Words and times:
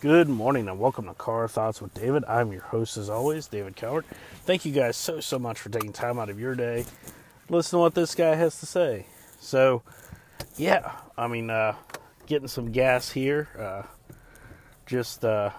Good 0.00 0.28
morning 0.28 0.68
and 0.68 0.78
welcome 0.78 1.06
to 1.06 1.14
Car 1.14 1.48
Thoughts 1.48 1.82
with 1.82 1.92
David. 1.92 2.24
I'm 2.28 2.52
your 2.52 2.62
host 2.62 2.96
as 2.96 3.10
always, 3.10 3.48
David 3.48 3.74
Cowart. 3.74 4.04
Thank 4.44 4.64
you 4.64 4.70
guys 4.70 4.96
so 4.96 5.18
so 5.18 5.40
much 5.40 5.58
for 5.58 5.70
taking 5.70 5.92
time 5.92 6.20
out 6.20 6.30
of 6.30 6.38
your 6.38 6.54
day. 6.54 6.84
Listen 7.48 7.78
to 7.78 7.80
what 7.80 7.96
this 7.96 8.14
guy 8.14 8.36
has 8.36 8.60
to 8.60 8.66
say. 8.66 9.06
So, 9.40 9.82
yeah, 10.56 10.92
I 11.16 11.26
mean, 11.26 11.50
uh, 11.50 11.74
getting 12.26 12.46
some 12.46 12.70
gas 12.70 13.10
here. 13.10 13.48
Uh, 13.58 13.82
just 14.86 15.24
uh, 15.24 15.50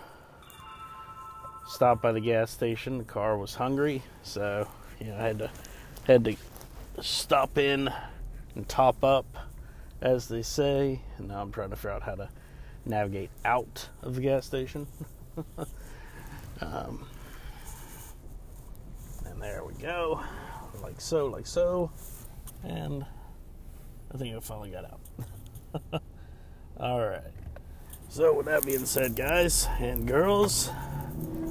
stopped 1.67 2.01
by 2.01 2.13
the 2.13 2.21
gas 2.21 2.49
station. 2.49 2.97
The 2.97 3.03
car 3.03 3.37
was 3.37 3.55
hungry, 3.55 4.03
so 4.23 4.69
you 5.01 5.07
know 5.07 5.17
I 5.17 5.21
had 5.21 5.39
to 5.39 5.51
had 6.07 6.23
to 6.23 6.37
stop 7.01 7.57
in 7.57 7.91
and 8.55 8.69
top 8.69 9.03
up, 9.03 9.25
as 9.99 10.29
they 10.29 10.43
say. 10.43 11.01
And 11.17 11.27
now 11.27 11.41
I'm 11.41 11.51
trying 11.51 11.71
to 11.71 11.75
figure 11.75 11.91
out 11.91 12.03
how 12.03 12.15
to 12.15 12.29
navigate 12.89 13.29
out 13.45 13.87
of 14.01 14.15
the 14.15 14.21
gas 14.21 14.45
station. 14.45 14.87
um, 16.61 17.05
and 19.25 19.41
there 19.41 19.63
we 19.63 19.73
go, 19.75 20.21
like 20.81 20.99
so, 20.99 21.27
like 21.27 21.47
so, 21.47 21.91
and 22.63 23.05
I 24.13 24.17
think 24.17 24.35
I 24.35 24.39
finally 24.39 24.71
got 24.71 24.85
out. 24.85 26.01
All 26.79 26.99
right. 26.99 27.21
So, 28.09 28.33
with 28.33 28.47
that 28.47 28.65
being 28.65 28.85
said, 28.85 29.15
guys 29.15 29.67
and 29.79 30.07
girls, 30.07 30.71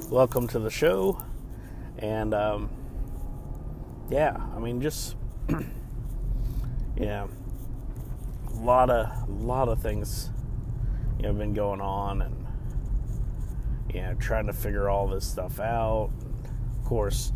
welcome 0.09 0.45
to 0.49 0.59
the 0.59 0.69
show. 0.69 1.23
And 1.99 2.33
um, 2.33 2.69
yeah, 4.09 4.35
I 4.55 4.59
mean, 4.59 4.81
just 4.81 5.15
yeah, 6.97 7.27
a 8.47 8.59
lot 8.59 8.89
of 8.89 9.29
lot 9.29 9.69
of 9.69 9.81
things 9.81 10.31
you 11.19 11.23
know 11.23 11.33
been 11.33 11.53
going 11.53 11.81
on 11.81 12.21
and 12.21 12.47
you 13.93 14.01
know 14.01 14.15
trying 14.15 14.47
to 14.47 14.53
figure 14.53 14.89
all 14.89 15.07
this 15.07 15.27
stuff 15.27 15.59
out. 15.59 16.09
Of 16.77 16.85
course 16.85 17.31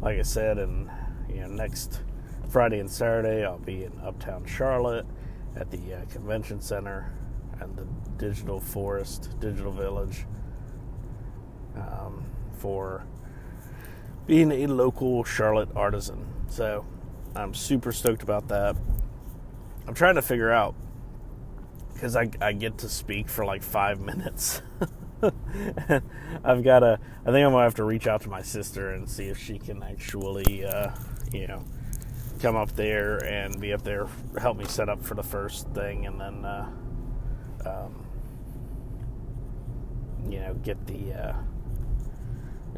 like 0.00 0.18
i 0.18 0.22
said 0.22 0.58
and 0.58 0.90
you 1.28 1.40
know 1.40 1.48
next 1.48 2.00
friday 2.48 2.78
and 2.78 2.90
saturday 2.90 3.44
i'll 3.44 3.58
be 3.58 3.84
in 3.84 3.92
uptown 4.00 4.44
charlotte 4.46 5.06
at 5.56 5.70
the 5.70 5.94
uh, 5.94 6.04
convention 6.10 6.60
center 6.60 7.12
and 7.60 7.76
the 7.76 7.86
digital 8.16 8.60
forest 8.60 9.34
digital 9.40 9.72
village 9.72 10.24
um, 11.76 12.24
for 12.52 13.04
being 14.26 14.52
a 14.52 14.66
local 14.66 15.24
charlotte 15.24 15.68
artisan. 15.74 16.26
So 16.48 16.84
i'm 17.34 17.54
super 17.54 17.92
stoked 17.92 18.22
about 18.22 18.48
that. 18.48 18.76
I'm 19.86 19.94
trying 19.94 20.16
to 20.16 20.22
figure 20.22 20.50
out 20.50 20.74
because 21.98 22.14
I, 22.14 22.30
I 22.40 22.52
get 22.52 22.78
to 22.78 22.88
speak 22.88 23.28
for 23.28 23.44
like 23.44 23.64
five 23.64 24.00
minutes. 24.12 24.62
I've 26.44 26.62
got 26.62 26.78
to, 26.80 27.00
I 27.22 27.30
think 27.32 27.44
I'm 27.44 27.50
going 27.50 27.54
to 27.54 27.58
have 27.58 27.74
to 27.74 27.84
reach 27.84 28.06
out 28.06 28.22
to 28.22 28.28
my 28.28 28.40
sister 28.40 28.92
and 28.92 29.10
see 29.10 29.24
if 29.24 29.36
she 29.36 29.58
can 29.58 29.82
actually, 29.82 30.64
uh, 30.64 30.92
you 31.32 31.48
know, 31.48 31.64
come 32.40 32.54
up 32.54 32.70
there 32.76 33.16
and 33.24 33.60
be 33.60 33.72
up 33.72 33.82
there, 33.82 34.06
help 34.40 34.56
me 34.58 34.64
set 34.64 34.88
up 34.88 35.02
for 35.04 35.14
the 35.14 35.24
first 35.24 35.68
thing, 35.70 36.06
and 36.06 36.20
then, 36.20 36.44
uh, 36.44 36.70
um, 37.66 38.06
you 40.30 40.38
know, 40.38 40.54
get 40.54 40.86
the, 40.86 41.12
uh, 41.14 41.36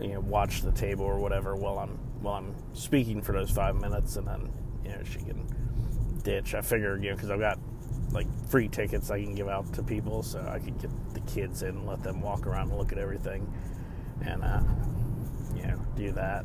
you 0.01 0.15
know, 0.15 0.21
watch 0.21 0.63
the 0.63 0.73
table 0.73 1.05
or 1.05 1.19
whatever 1.19 1.55
while 1.57 1.79
I'm 1.79 1.99
while 2.23 2.37
I'm 2.37 2.55
speaking 2.73 3.21
for 3.21 3.33
those 3.33 3.51
five 3.51 3.77
minutes, 3.77 4.17
and 4.17 4.27
then 4.27 4.51
you 4.83 4.91
know 4.91 5.03
she 5.05 5.19
can 5.19 5.47
ditch. 6.23 6.55
I 6.55 6.63
figure 6.63 6.97
you 6.97 7.11
know 7.11 7.17
because 7.17 7.31
I've 7.31 7.41
got 7.41 7.59
like 8.13 8.27
free 8.49 8.69
tickets 8.69 9.11
I 9.11 9.23
can 9.23 9.35
give 9.35 9.49
out 9.49 9.73
to 9.75 9.83
people, 9.83 10.23
so 10.23 10.45
I 10.49 10.59
could 10.59 10.81
get 10.81 10.91
the 11.15 11.21
kids 11.21 11.63
in 11.63 11.71
and 11.71 11.87
let 11.87 12.03
them 12.03 12.21
walk 12.21 12.47
around 12.47 12.71
and 12.71 12.79
look 12.79 12.93
at 12.93 12.99
everything, 12.99 13.53
and 14.23 14.43
uh, 14.43 14.61
you 15.55 15.63
know 15.63 15.81
do 15.97 16.13
that. 16.13 16.45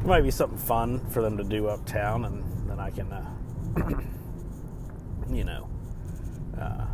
It 0.00 0.06
might 0.06 0.22
be 0.22 0.30
something 0.30 0.58
fun 0.58 1.04
for 1.10 1.22
them 1.22 1.36
to 1.38 1.44
do 1.44 1.68
uptown, 1.68 2.24
and 2.24 2.68
then 2.68 2.80
I 2.80 2.90
can, 2.90 3.12
uh, 3.12 3.30
you 5.30 5.44
know, 5.44 5.68
uh, 6.60 6.86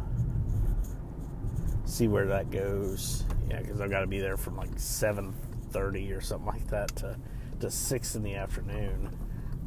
see 1.84 2.08
where 2.08 2.26
that 2.26 2.50
goes. 2.50 3.24
Yeah, 3.48 3.60
because 3.60 3.80
I've 3.80 3.90
got 3.90 4.00
to 4.00 4.06
be 4.06 4.20
there 4.20 4.36
from 4.36 4.56
like 4.56 4.70
seven 4.76 5.34
thirty 5.70 6.12
or 6.12 6.20
something 6.20 6.46
like 6.46 6.68
that 6.68 6.94
to 6.96 7.16
to 7.60 7.70
six 7.70 8.14
in 8.14 8.22
the 8.22 8.34
afternoon, 8.34 9.16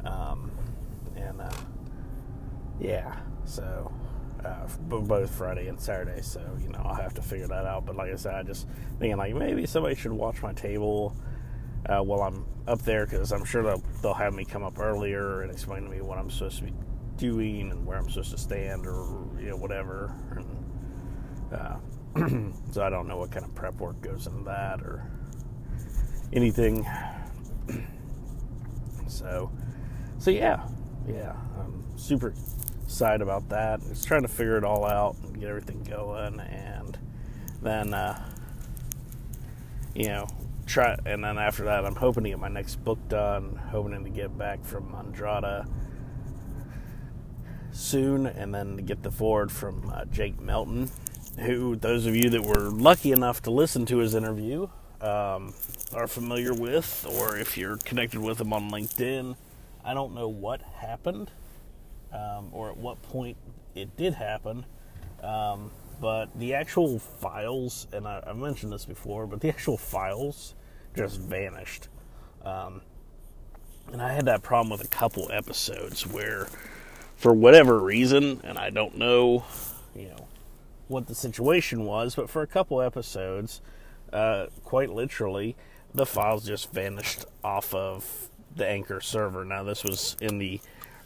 um, 0.04 0.50
and 1.16 1.40
uh, 1.40 1.50
yeah, 2.80 3.14
so 3.44 3.92
uh, 4.44 4.66
both 4.88 5.30
Friday 5.30 5.68
and 5.68 5.80
Saturday. 5.80 6.22
So 6.22 6.40
you 6.60 6.68
know 6.68 6.82
I'll 6.84 6.94
have 6.94 7.14
to 7.14 7.22
figure 7.22 7.48
that 7.48 7.66
out. 7.66 7.86
But 7.86 7.96
like 7.96 8.12
I 8.12 8.16
said, 8.16 8.34
I 8.34 8.42
just 8.42 8.66
thinking 8.98 9.16
like 9.16 9.34
maybe 9.34 9.66
somebody 9.66 9.94
should 9.94 10.12
watch 10.12 10.42
my 10.42 10.52
table 10.52 11.16
uh, 11.86 12.00
while 12.00 12.22
I'm 12.22 12.44
up 12.66 12.82
there 12.82 13.06
because 13.06 13.32
I'm 13.32 13.44
sure 13.44 13.62
they'll 13.62 13.82
they'll 14.02 14.14
have 14.14 14.34
me 14.34 14.44
come 14.44 14.62
up 14.62 14.78
earlier 14.78 15.42
and 15.42 15.50
explain 15.50 15.82
to 15.84 15.88
me 15.88 16.00
what 16.00 16.18
I'm 16.18 16.30
supposed 16.30 16.58
to 16.58 16.64
be 16.64 16.72
doing 17.16 17.70
and 17.70 17.86
where 17.86 17.98
I'm 17.98 18.08
supposed 18.08 18.32
to 18.32 18.38
stand 18.38 18.86
or 18.86 19.26
you 19.38 19.50
know 19.50 19.56
whatever. 19.56 20.14
And, 20.30 21.52
uh, 21.52 21.76
so 22.70 22.82
I 22.82 22.90
don't 22.90 23.08
know 23.08 23.16
what 23.16 23.30
kind 23.30 23.44
of 23.44 23.54
prep 23.54 23.74
work 23.80 24.00
goes 24.00 24.26
into 24.26 24.44
that 24.44 24.80
or 24.80 25.10
anything. 26.32 26.86
so 29.06 29.50
so 30.18 30.30
yeah 30.30 30.66
yeah 31.06 31.34
I'm 31.58 31.84
super 31.96 32.34
side 32.86 33.20
about 33.20 33.48
that. 33.50 33.80
Just 33.80 34.06
trying 34.06 34.22
to 34.22 34.28
figure 34.28 34.56
it 34.56 34.64
all 34.64 34.84
out 34.84 35.16
and 35.22 35.38
get 35.38 35.48
everything 35.48 35.82
going, 35.84 36.40
and 36.40 36.98
then 37.62 37.94
uh, 37.94 38.22
you 39.94 40.08
know 40.08 40.26
try. 40.66 40.96
And 41.06 41.24
then 41.24 41.38
after 41.38 41.64
that, 41.64 41.84
I'm 41.84 41.96
hoping 41.96 42.24
to 42.24 42.30
get 42.30 42.38
my 42.38 42.48
next 42.48 42.76
book 42.76 42.98
done. 43.08 43.60
Hoping 43.70 44.04
to 44.04 44.10
get 44.10 44.36
back 44.36 44.64
from 44.64 44.92
Andrada 44.92 45.68
soon, 47.72 48.26
and 48.26 48.54
then 48.54 48.76
to 48.76 48.82
get 48.82 49.02
the 49.02 49.10
forward 49.10 49.50
from 49.50 49.90
uh, 49.90 50.04
Jake 50.06 50.40
Melton, 50.40 50.90
who 51.40 51.76
those 51.76 52.06
of 52.06 52.14
you 52.14 52.30
that 52.30 52.42
were 52.42 52.70
lucky 52.70 53.12
enough 53.12 53.42
to 53.42 53.50
listen 53.50 53.86
to 53.86 53.98
his 53.98 54.14
interview 54.14 54.68
um, 55.00 55.54
are 55.92 56.06
familiar 56.06 56.54
with, 56.54 57.06
or 57.18 57.36
if 57.36 57.58
you're 57.58 57.76
connected 57.78 58.20
with 58.20 58.40
him 58.40 58.52
on 58.52 58.70
LinkedIn. 58.70 59.36
I 59.86 59.92
don't 59.92 60.14
know 60.14 60.28
what 60.28 60.62
happened 60.62 61.30
um, 62.14 62.48
or 62.52 62.70
at 62.70 62.76
what 62.76 63.02
point 63.02 63.36
it 63.74 63.96
did 63.96 64.14
happen. 64.14 64.64
Um, 65.22 65.70
but 66.00 66.38
the 66.38 66.54
actual 66.54 66.98
files, 66.98 67.86
and 67.92 68.06
I, 68.06 68.22
have 68.26 68.36
mentioned 68.36 68.72
this 68.72 68.84
before, 68.84 69.26
but 69.26 69.40
the 69.40 69.48
actual 69.48 69.76
files 69.76 70.54
just 70.96 71.20
vanished. 71.20 71.88
Um, 72.44 72.82
and 73.92 74.00
I 74.00 74.12
had 74.12 74.26
that 74.26 74.42
problem 74.42 74.70
with 74.70 74.84
a 74.84 74.88
couple 74.88 75.30
episodes 75.30 76.06
where, 76.06 76.48
for 77.16 77.32
whatever 77.32 77.78
reason, 77.78 78.40
and 78.44 78.58
I 78.58 78.70
don't 78.70 78.96
know, 78.96 79.44
you 79.94 80.08
know, 80.08 80.28
what 80.88 81.06
the 81.06 81.14
situation 81.14 81.84
was, 81.84 82.14
but 82.14 82.28
for 82.28 82.42
a 82.42 82.46
couple 82.46 82.80
episodes, 82.80 83.60
uh, 84.12 84.46
quite 84.64 84.90
literally, 84.90 85.56
the 85.94 86.06
files 86.06 86.44
just 86.44 86.72
vanished 86.72 87.24
off 87.42 87.74
of 87.74 88.28
the 88.54 88.66
Anchor 88.66 89.00
server. 89.00 89.44
Now, 89.44 89.62
this 89.62 89.84
was 89.84 90.16
in 90.20 90.38
the 90.38 90.60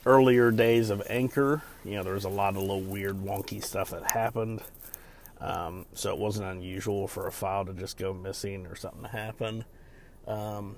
earlier 0.06 0.50
days 0.50 0.90
of 0.90 1.02
Anchor, 1.08 1.62
you 1.84 1.92
know, 1.92 2.02
there 2.02 2.14
was 2.14 2.24
a 2.24 2.30
lot 2.30 2.56
of 2.56 2.62
little 2.62 2.80
weird, 2.80 3.16
wonky 3.16 3.62
stuff 3.62 3.90
that 3.90 4.10
happened. 4.10 4.60
Um, 5.40 5.86
so 5.94 6.12
it 6.12 6.18
wasn't 6.18 6.48
unusual 6.48 7.06
for 7.06 7.26
a 7.26 7.32
file 7.32 7.64
to 7.64 7.72
just 7.72 7.96
go 7.96 8.12
missing 8.12 8.66
or 8.66 8.74
something 8.74 9.02
to 9.02 9.08
happen. 9.08 9.64
Um, 10.26 10.76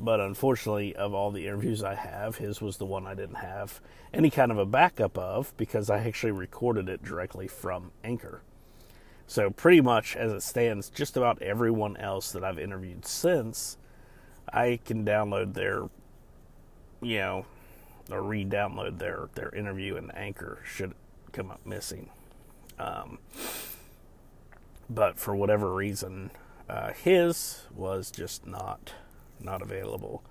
but 0.00 0.20
unfortunately, 0.20 0.94
of 0.96 1.12
all 1.12 1.30
the 1.30 1.46
interviews 1.46 1.82
I 1.82 1.94
have, 1.94 2.36
his 2.36 2.60
was 2.60 2.76
the 2.76 2.86
one 2.86 3.06
I 3.06 3.14
didn't 3.14 3.36
have 3.36 3.80
any 4.12 4.30
kind 4.30 4.50
of 4.50 4.58
a 4.58 4.66
backup 4.66 5.18
of 5.18 5.54
because 5.56 5.90
I 5.90 5.98
actually 5.98 6.32
recorded 6.32 6.88
it 6.88 7.02
directly 7.02 7.48
from 7.48 7.92
Anchor. 8.02 8.42
So, 9.26 9.50
pretty 9.50 9.82
much 9.82 10.16
as 10.16 10.32
it 10.32 10.42
stands, 10.42 10.88
just 10.88 11.16
about 11.16 11.42
everyone 11.42 11.98
else 11.98 12.32
that 12.32 12.42
I've 12.42 12.58
interviewed 12.58 13.04
since, 13.04 13.76
I 14.50 14.80
can 14.82 15.04
download 15.04 15.52
their, 15.52 15.90
you 17.02 17.18
know, 17.18 17.46
or 18.10 18.22
re-download 18.22 18.98
their 18.98 19.28
their 19.34 19.50
interview 19.54 19.96
and 19.96 20.14
Anchor 20.16 20.60
should 20.64 20.94
come 21.32 21.50
up 21.50 21.64
missing. 21.66 22.10
Um, 22.78 23.18
but 24.88 25.18
for 25.18 25.34
whatever 25.34 25.74
reason, 25.74 26.30
uh, 26.68 26.92
his 26.92 27.62
was 27.74 28.10
just 28.10 28.46
not 28.46 28.92
not 29.40 29.62
available 29.62 30.22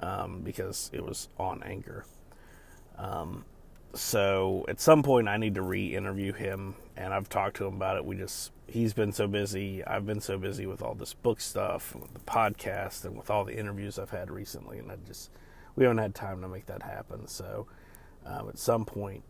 um, 0.00 0.40
because 0.42 0.90
it 0.92 1.04
was 1.04 1.28
on 1.38 1.62
Anchor. 1.62 2.04
Um, 2.98 3.44
so 3.94 4.64
at 4.68 4.80
some 4.80 5.02
point, 5.02 5.28
I 5.28 5.36
need 5.36 5.54
to 5.56 5.62
re-interview 5.62 6.32
him, 6.32 6.76
and 6.96 7.12
I've 7.12 7.28
talked 7.28 7.56
to 7.56 7.66
him 7.66 7.74
about 7.74 7.96
it. 7.96 8.04
We 8.04 8.16
just 8.16 8.52
he's 8.66 8.92
been 8.92 9.12
so 9.12 9.26
busy. 9.26 9.84
I've 9.84 10.06
been 10.06 10.20
so 10.20 10.38
busy 10.38 10.66
with 10.66 10.82
all 10.82 10.94
this 10.94 11.14
book 11.14 11.40
stuff, 11.40 11.94
with 11.94 12.14
the 12.14 12.20
podcast, 12.20 13.04
and 13.04 13.16
with 13.16 13.30
all 13.30 13.44
the 13.44 13.56
interviews 13.58 13.98
I've 13.98 14.10
had 14.10 14.30
recently, 14.30 14.78
and 14.78 14.92
I 14.92 14.96
just 15.06 15.30
we 15.76 15.84
haven't 15.84 15.98
had 15.98 16.14
time 16.14 16.40
to 16.42 16.48
make 16.48 16.66
that 16.66 16.82
happen. 16.82 17.26
So 17.26 17.66
um, 18.26 18.48
at 18.48 18.58
some 18.58 18.84
point, 18.84 19.24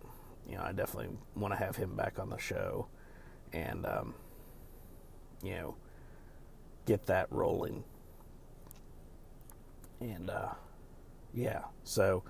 you 0.48 0.56
know, 0.56 0.62
I 0.62 0.72
definitely 0.72 1.16
want 1.36 1.54
to 1.54 1.58
have 1.58 1.76
him 1.76 1.94
back 1.94 2.18
on 2.18 2.30
the 2.30 2.38
show, 2.38 2.88
and 3.52 3.86
um, 3.86 4.14
you 5.42 5.52
know, 5.54 5.74
get 6.86 7.06
that 7.06 7.28
rolling. 7.30 7.84
And 10.00 10.30
uh, 10.30 10.54
yeah, 11.32 11.64
so 11.84 12.24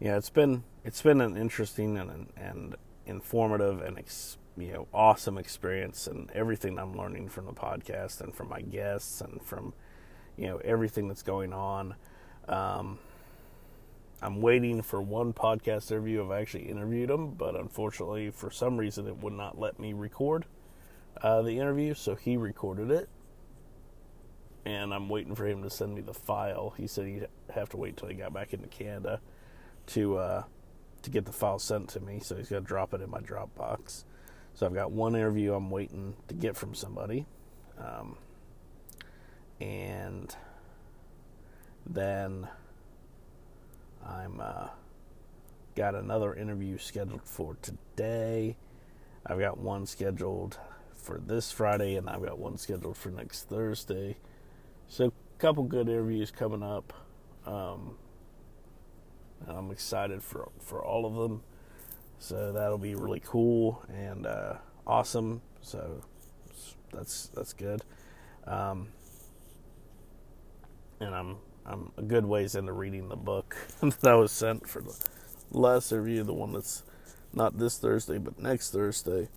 yeah, 0.00 0.16
it's 0.16 0.30
been 0.30 0.64
it's 0.84 1.02
been 1.02 1.20
an 1.20 1.36
interesting 1.36 1.96
and 1.98 2.28
and 2.36 2.74
informative 3.06 3.80
and 3.82 3.98
ex, 3.98 4.38
you 4.56 4.72
know 4.72 4.88
awesome 4.92 5.38
experience, 5.38 6.08
and 6.08 6.30
everything 6.32 6.78
I'm 6.78 6.96
learning 6.96 7.28
from 7.28 7.46
the 7.46 7.52
podcast 7.52 8.20
and 8.20 8.34
from 8.34 8.48
my 8.48 8.60
guests 8.62 9.20
and 9.20 9.40
from 9.40 9.72
you 10.36 10.48
know 10.48 10.56
everything 10.64 11.06
that's 11.06 11.22
going 11.22 11.52
on. 11.52 11.94
Um, 12.48 12.98
I'm 14.22 14.40
waiting 14.40 14.82
for 14.82 15.02
one 15.02 15.32
podcast 15.32 15.90
interview. 15.90 16.24
I've 16.24 16.40
actually 16.40 16.70
interviewed 16.70 17.10
him, 17.10 17.32
but 17.32 17.56
unfortunately, 17.56 18.30
for 18.30 18.52
some 18.52 18.76
reason, 18.76 19.08
it 19.08 19.16
would 19.16 19.32
not 19.32 19.58
let 19.58 19.80
me 19.80 19.92
record 19.92 20.44
uh, 21.20 21.42
the 21.42 21.58
interview, 21.58 21.92
so 21.94 22.14
he 22.14 22.36
recorded 22.36 22.92
it. 22.92 23.08
And 24.64 24.94
I'm 24.94 25.08
waiting 25.08 25.34
for 25.34 25.44
him 25.44 25.64
to 25.64 25.70
send 25.70 25.96
me 25.96 26.02
the 26.02 26.14
file. 26.14 26.72
He 26.76 26.86
said 26.86 27.06
he'd 27.06 27.26
have 27.52 27.68
to 27.70 27.76
wait 27.76 27.96
till 27.96 28.08
he 28.08 28.14
got 28.14 28.32
back 28.32 28.54
into 28.54 28.68
Canada 28.68 29.20
to 29.88 30.18
uh, 30.18 30.44
to 31.02 31.10
get 31.10 31.24
the 31.24 31.32
file 31.32 31.58
sent 31.58 31.88
to 31.90 32.00
me. 32.00 32.20
So 32.20 32.36
he's 32.36 32.48
gonna 32.48 32.60
drop 32.60 32.94
it 32.94 33.00
in 33.00 33.10
my 33.10 33.18
Dropbox. 33.18 34.04
So 34.54 34.66
I've 34.66 34.74
got 34.74 34.92
one 34.92 35.16
interview 35.16 35.52
I'm 35.52 35.68
waiting 35.68 36.14
to 36.28 36.34
get 36.34 36.56
from 36.56 36.74
somebody, 36.74 37.26
um, 37.76 38.16
and 39.60 40.36
then 41.84 42.46
I'm 44.06 44.40
uh, 44.40 44.68
got 45.74 45.94
another 45.94 46.34
interview 46.34 46.78
scheduled 46.78 47.24
for 47.24 47.56
today. 47.62 48.56
I've 49.26 49.38
got 49.38 49.58
one 49.58 49.86
scheduled 49.86 50.58
for 50.94 51.18
this 51.18 51.52
Friday, 51.52 51.96
and 51.96 52.08
I've 52.08 52.22
got 52.22 52.38
one 52.38 52.56
scheduled 52.56 52.96
for 52.96 53.10
next 53.10 53.48
Thursday. 53.48 54.16
So, 54.88 55.06
a 55.06 55.38
couple 55.38 55.64
good 55.64 55.88
interviews 55.88 56.30
coming 56.30 56.62
up. 56.62 56.92
Um, 57.46 57.96
I'm 59.48 59.70
excited 59.70 60.22
for 60.22 60.50
for 60.60 60.84
all 60.84 61.06
of 61.06 61.14
them. 61.14 61.42
So 62.18 62.52
that'll 62.52 62.78
be 62.78 62.94
really 62.94 63.20
cool 63.20 63.84
and 63.92 64.26
uh, 64.26 64.54
awesome. 64.86 65.42
So 65.60 66.02
that's 66.92 67.26
that's 67.34 67.52
good. 67.52 67.82
Um, 68.46 68.88
and 71.00 71.14
I'm 71.14 71.36
I'm 71.64 71.92
a 71.96 72.02
good 72.02 72.26
ways 72.26 72.54
into 72.54 72.72
reading 72.72 73.08
the 73.08 73.16
book 73.16 73.56
that 73.80 74.04
I 74.04 74.14
was 74.14 74.32
sent 74.32 74.68
for 74.68 74.82
the 74.82 74.94
last 75.50 75.92
review, 75.92 76.24
the 76.24 76.32
one 76.32 76.52
that's 76.52 76.82
not 77.32 77.58
this 77.58 77.78
Thursday 77.78 78.18
but 78.18 78.38
next 78.40 78.70
Thursday. 78.70 79.28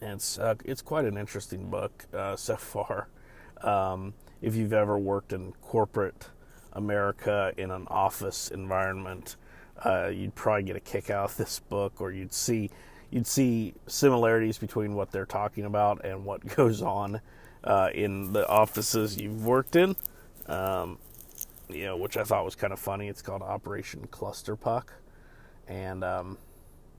And 0.00 0.12
it's 0.12 0.38
uh, 0.38 0.54
it's 0.64 0.82
quite 0.82 1.04
an 1.04 1.16
interesting 1.16 1.70
book 1.70 2.06
uh, 2.14 2.36
so 2.36 2.56
far. 2.56 3.08
Um, 3.62 4.14
if 4.40 4.54
you've 4.54 4.72
ever 4.72 4.98
worked 4.98 5.32
in 5.32 5.52
corporate 5.60 6.28
America 6.72 7.52
in 7.58 7.70
an 7.70 7.86
office 7.88 8.48
environment, 8.48 9.36
uh, 9.84 10.06
you'd 10.06 10.34
probably 10.34 10.62
get 10.62 10.76
a 10.76 10.80
kick 10.80 11.10
out 11.10 11.30
of 11.30 11.36
this 11.36 11.58
book, 11.58 12.00
or 12.00 12.12
you'd 12.12 12.32
see 12.32 12.70
you'd 13.10 13.26
see 13.26 13.74
similarities 13.86 14.58
between 14.58 14.94
what 14.94 15.10
they're 15.10 15.26
talking 15.26 15.64
about 15.64 16.04
and 16.04 16.24
what 16.24 16.46
goes 16.56 16.82
on 16.82 17.20
uh, 17.64 17.90
in 17.94 18.32
the 18.32 18.48
offices 18.48 19.20
you've 19.20 19.44
worked 19.44 19.76
in. 19.76 19.96
Um, 20.46 20.98
you 21.68 21.84
know, 21.84 21.96
which 21.96 22.16
I 22.16 22.24
thought 22.24 22.44
was 22.44 22.56
kind 22.56 22.72
of 22.72 22.78
funny. 22.80 23.08
It's 23.08 23.22
called 23.22 23.42
Operation 23.42 24.08
Clusterfuck, 24.10 24.88
and 25.68 26.02
um, 26.02 26.38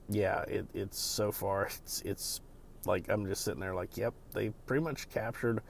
yeah, 0.08 0.42
it, 0.42 0.66
it's 0.72 0.98
so 0.98 1.30
far 1.30 1.66
it's 1.84 2.02
it's 2.02 2.40
like 2.86 3.08
I'm 3.08 3.26
just 3.26 3.44
sitting 3.44 3.60
there 3.60 3.74
like, 3.74 3.96
yep, 3.96 4.14
they 4.32 4.50
pretty 4.66 4.82
much 4.82 5.08
captured 5.10 5.60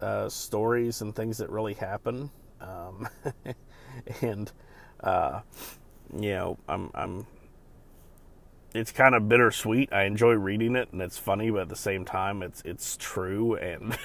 uh, 0.00 0.28
stories 0.28 1.00
and 1.00 1.14
things 1.14 1.38
that 1.38 1.50
really 1.50 1.74
happen, 1.74 2.30
um, 2.60 3.08
and 4.20 4.52
uh, 5.00 5.40
you 6.14 6.30
know, 6.30 6.58
I'm 6.68 6.90
I'm. 6.94 7.26
It's 8.76 8.92
kind 8.92 9.14
of 9.14 9.28
bittersweet. 9.28 9.92
I 9.92 10.04
enjoy 10.04 10.32
reading 10.32 10.76
it, 10.76 10.88
and 10.92 11.00
it's 11.00 11.18
funny, 11.18 11.50
but 11.50 11.62
at 11.62 11.68
the 11.68 11.76
same 11.76 12.04
time, 12.04 12.42
it's 12.42 12.62
it's 12.64 12.96
true, 12.96 13.54
and 13.56 13.96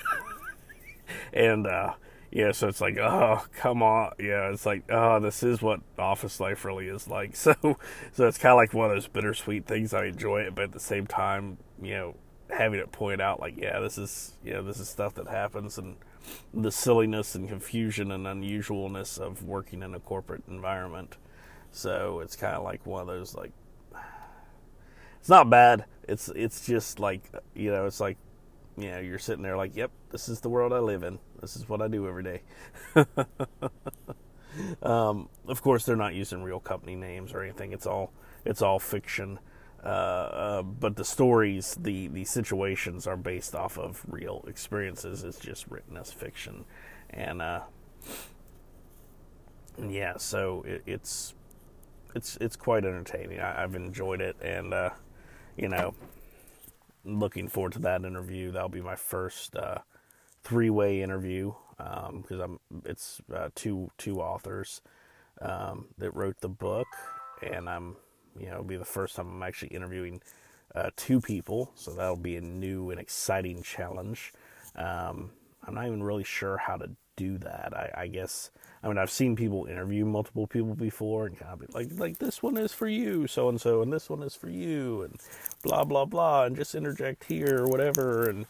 and 1.33 1.67
uh, 1.67 1.93
yeah, 2.31 2.53
so 2.53 2.69
it's 2.69 2.79
like, 2.79 2.97
oh, 2.97 3.43
come 3.53 3.83
on, 3.83 4.13
yeah, 4.17 4.49
it's 4.51 4.65
like, 4.65 4.83
oh, 4.89 5.19
this 5.19 5.43
is 5.43 5.61
what 5.61 5.81
office 5.99 6.39
life 6.39 6.63
really 6.63 6.87
is 6.87 7.07
like. 7.07 7.35
So, 7.41 7.53
so 8.13 8.27
it's 8.27 8.37
kind 8.37 8.53
of 8.53 8.57
like 8.57 8.73
one 8.73 8.89
of 8.89 8.95
those 8.95 9.07
bittersweet 9.07 9.65
things. 9.65 9.93
I 9.93 10.05
enjoy 10.05 10.41
it, 10.41 10.55
but 10.55 10.65
at 10.65 10.71
the 10.71 10.79
same 10.79 11.05
time, 11.07 11.57
you 11.81 11.93
know, 11.93 12.15
having 12.49 12.79
it 12.79 12.91
point 12.91 13.21
out 13.21 13.39
like, 13.41 13.57
yeah, 13.57 13.79
this 13.79 13.97
is, 13.97 14.37
you 14.43 14.53
know, 14.53 14.63
this 14.63 14.79
is 14.79 14.87
stuff 14.87 15.15
that 15.15 15.27
happens, 15.27 15.77
and 15.77 15.97
the 16.53 16.71
silliness 16.71 17.35
and 17.35 17.49
confusion 17.49 18.11
and 18.11 18.25
unusualness 18.25 19.19
of 19.19 19.43
working 19.43 19.83
in 19.83 19.93
a 19.93 19.99
corporate 19.99 20.43
environment. 20.47 21.17
So 21.71 22.19
it's 22.21 22.35
kind 22.35 22.55
of 22.55 22.63
like 22.63 22.85
one 22.85 23.01
of 23.01 23.07
those 23.07 23.35
like, 23.35 23.51
it's 25.21 25.29
not 25.29 25.51
bad. 25.51 25.85
It's 26.07 26.29
it's 26.29 26.65
just 26.65 26.99
like 26.99 27.31
you 27.53 27.71
know, 27.71 27.85
it's 27.85 27.99
like 27.99 28.17
you 28.75 28.89
know, 28.89 28.99
you're 28.99 29.19
sitting 29.19 29.43
there 29.43 29.55
like, 29.55 29.75
yep, 29.75 29.91
this 30.09 30.27
is 30.27 30.41
the 30.41 30.49
world 30.49 30.73
I 30.73 30.79
live 30.79 31.03
in. 31.03 31.19
This 31.39 31.55
is 31.55 31.69
what 31.69 31.79
I 31.79 31.87
do 31.87 32.07
every 32.07 32.23
day. 32.23 32.41
um, 34.81 35.29
of 35.47 35.61
course, 35.61 35.85
they're 35.85 35.95
not 35.95 36.15
using 36.15 36.41
real 36.41 36.59
company 36.59 36.95
names 36.95 37.33
or 37.33 37.43
anything. 37.43 37.71
It's 37.71 37.85
all 37.85 38.11
it's 38.45 38.63
all 38.63 38.79
fiction. 38.79 39.37
Uh, 39.83 39.87
uh, 39.87 40.61
but 40.63 40.95
the 40.95 41.05
stories, 41.05 41.77
the 41.79 42.07
the 42.07 42.25
situations 42.25 43.05
are 43.05 43.17
based 43.17 43.53
off 43.53 43.77
of 43.77 44.03
real 44.07 44.43
experiences. 44.47 45.23
It's 45.23 45.39
just 45.39 45.67
written 45.69 45.97
as 45.97 46.11
fiction, 46.11 46.65
and 47.11 47.43
uh, 47.43 47.61
yeah, 49.87 50.17
so 50.17 50.63
it, 50.67 50.81
it's 50.87 51.35
it's 52.15 52.37
it's 52.41 52.55
quite 52.55 52.85
entertaining. 52.85 53.39
I, 53.39 53.61
have 53.61 53.75
enjoyed 53.75 54.21
it, 54.21 54.35
and 54.41 54.73
uh, 54.73 54.91
you 55.57 55.69
know, 55.69 55.93
looking 57.03 57.47
forward 57.47 57.73
to 57.73 57.79
that 57.79 58.03
interview. 58.03 58.51
That'll 58.51 58.69
be 58.69 58.81
my 58.81 58.95
first 58.95 59.55
uh, 59.55 59.79
three-way 60.43 61.01
interview 61.01 61.53
because 61.77 62.41
um, 62.41 62.59
I'm 62.71 62.81
it's 62.85 63.21
uh, 63.33 63.49
two 63.55 63.91
two 63.97 64.21
authors 64.21 64.81
um, 65.41 65.87
that 65.97 66.11
wrote 66.11 66.39
the 66.41 66.49
book, 66.49 66.87
and 67.41 67.69
I'm 67.69 67.95
you 68.39 68.47
know 68.47 68.53
it'll 68.53 68.63
be 68.63 68.77
the 68.77 68.85
first 68.85 69.15
time 69.15 69.27
I'm 69.29 69.43
actually 69.43 69.69
interviewing 69.69 70.21
uh, 70.75 70.91
two 70.95 71.19
people, 71.19 71.71
so 71.75 71.91
that'll 71.91 72.15
be 72.15 72.37
a 72.37 72.41
new 72.41 72.91
and 72.91 72.99
exciting 72.99 73.63
challenge. 73.63 74.33
Um, 74.75 75.31
I'm 75.63 75.75
not 75.75 75.85
even 75.85 76.03
really 76.03 76.23
sure 76.23 76.57
how 76.57 76.77
to 76.77 76.91
do 77.15 77.37
that. 77.39 77.73
I, 77.75 78.03
I, 78.03 78.07
guess 78.07 78.51
I 78.83 78.87
mean 78.87 78.97
I've 78.97 79.11
seen 79.11 79.35
people 79.35 79.65
interview 79.65 80.05
multiple 80.05 80.47
people 80.47 80.75
before 80.75 81.27
and 81.27 81.37
kind 81.37 81.53
of 81.53 81.59
be 81.59 81.67
like 81.73 81.89
like 81.99 82.17
this 82.17 82.41
one 82.41 82.57
is 82.57 82.73
for 82.73 82.87
you, 82.87 83.27
so 83.27 83.49
and 83.49 83.59
so, 83.59 83.81
and 83.81 83.91
this 83.91 84.09
one 84.09 84.23
is 84.23 84.35
for 84.35 84.49
you, 84.49 85.03
and 85.03 85.19
blah 85.63 85.83
blah 85.83 86.05
blah, 86.05 86.45
and 86.45 86.55
just 86.55 86.75
interject 86.75 87.25
here 87.25 87.59
or 87.63 87.67
whatever, 87.67 88.29
and 88.29 88.45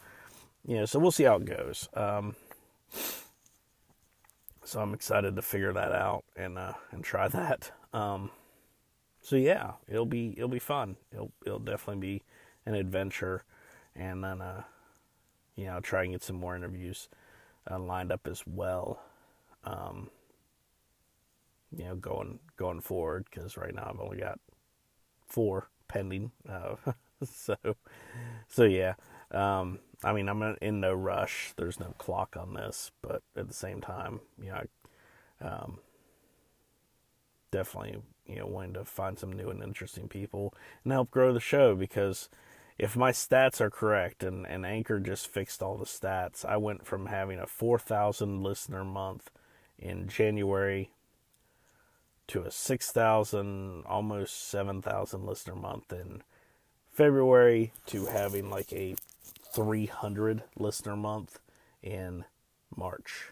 you 0.66 0.78
know, 0.78 0.86
so 0.86 1.00
we'll 1.00 1.12
see 1.12 1.24
how 1.24 1.38
it 1.38 1.46
goes. 1.46 1.90
Um, 1.94 2.36
so 4.64 4.80
I'm 4.80 4.94
excited 4.94 5.36
to 5.36 5.42
figure 5.42 5.74
that 5.74 5.92
out 5.92 6.24
and 6.36 6.58
uh, 6.58 6.74
and 6.92 7.04
try 7.04 7.28
that. 7.30 7.72
Um, 7.94 8.32
so 9.22 9.36
yeah, 9.36 9.74
it'll 9.88 10.06
be 10.06 10.34
it'll 10.38 10.48
be 10.50 10.60
fun. 10.60 10.98
It'll 11.12 11.32
it'll 11.46 11.60
definitely 11.60 12.02
be 12.02 12.24
an 12.66 12.76
adventure, 12.76 13.44
and 13.96 14.24
then 14.24 14.42
uh, 14.42 14.64
you 15.56 15.66
know, 15.66 15.80
try 15.80 16.04
and 16.04 16.14
get 16.14 16.24
some 16.24 16.38
more 16.38 16.56
interviews 16.56 17.10
uh, 17.70 17.80
lined 17.80 18.12
up 18.12 18.28
as 18.28 18.44
well. 18.48 19.02
Um, 19.64 20.10
you 21.76 21.86
know, 21.86 21.96
going 21.96 22.40
going 22.58 22.82
forward 22.82 23.26
because 23.30 23.58
right 23.58 23.74
now 23.74 23.90
I've 23.90 24.00
only 24.00 24.18
got 24.18 24.40
four 25.28 25.70
pending. 25.88 26.32
Uh, 26.48 26.76
so, 27.24 27.56
so 28.48 28.64
yeah. 28.64 28.94
Um, 29.32 29.80
I 30.04 30.14
mean, 30.14 30.28
I'm 30.28 30.42
in 30.62 30.80
no 30.82 30.94
rush. 30.94 31.54
There's 31.56 31.80
no 31.80 31.94
clock 31.98 32.36
on 32.38 32.54
this, 32.54 32.92
but 33.02 33.22
at 33.36 33.48
the 33.48 33.54
same 33.54 33.82
time, 33.82 34.20
you 34.42 34.50
know, 34.50 34.62
I, 35.42 35.46
um, 35.46 35.80
definitely 37.52 38.02
you 38.26 38.38
know 38.38 38.48
wanting 38.48 38.74
to 38.74 38.86
find 38.86 39.20
some 39.20 39.34
new 39.34 39.50
and 39.50 39.62
interesting 39.62 40.08
people 40.08 40.54
and 40.84 40.94
help 40.94 41.12
grow 41.12 41.34
the 41.34 41.40
show 41.40 41.76
because 41.76 42.30
if 42.78 42.96
my 42.96 43.12
stats 43.12 43.62
are 43.62 43.70
correct 43.70 44.24
and, 44.24 44.48
and 44.48 44.66
Anchor 44.66 45.00
just 45.00 45.28
fixed 45.28 45.62
all 45.62 45.78
the 45.78 45.86
stats, 45.86 46.44
I 46.44 46.58
went 46.58 46.84
from 46.84 47.08
having 47.08 47.38
a 47.38 47.46
4,000 47.46 48.42
listener 48.42 48.84
month 48.84 49.30
in 49.78 50.08
January 50.08 50.90
to 52.28 52.44
a 52.44 52.52
6,000, 52.52 53.84
almost 53.86 54.50
7,000 54.50 55.26
listener 55.26 55.56
month 55.56 55.92
in 55.92 56.24
February 56.92 57.74
to 57.88 58.06
having 58.06 58.50
like 58.50 58.72
a 58.74 58.96
300 59.54 60.44
listener 60.58 60.96
month 60.96 61.40
in 61.82 62.26
March. 62.76 63.32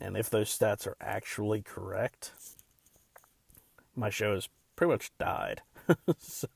And 0.00 0.16
if 0.16 0.30
those 0.30 0.56
stats 0.56 0.86
are 0.86 0.96
actually 1.00 1.62
correct, 1.62 2.32
my 3.94 4.10
show 4.10 4.34
has 4.34 4.48
pretty 4.76 4.92
much 4.92 5.12
died. 5.18 5.62
so 6.18 6.48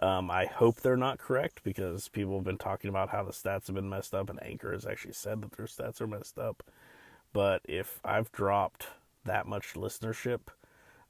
um, 0.00 0.30
I 0.30 0.46
hope 0.46 0.80
they're 0.80 0.96
not 0.96 1.18
correct 1.18 1.62
because 1.62 2.08
people 2.08 2.36
have 2.36 2.44
been 2.44 2.58
talking 2.58 2.88
about 2.88 3.10
how 3.10 3.22
the 3.22 3.32
stats 3.32 3.66
have 3.66 3.76
been 3.76 3.88
messed 3.88 4.14
up, 4.14 4.30
and 4.30 4.42
Anchor 4.42 4.72
has 4.72 4.86
actually 4.86 5.12
said 5.12 5.42
that 5.42 5.52
their 5.52 5.66
stats 5.66 6.00
are 6.00 6.06
messed 6.06 6.38
up. 6.38 6.62
But 7.32 7.62
if 7.64 8.00
I've 8.04 8.32
dropped 8.32 8.88
that 9.26 9.46
much 9.46 9.74
listenership, 9.74 10.40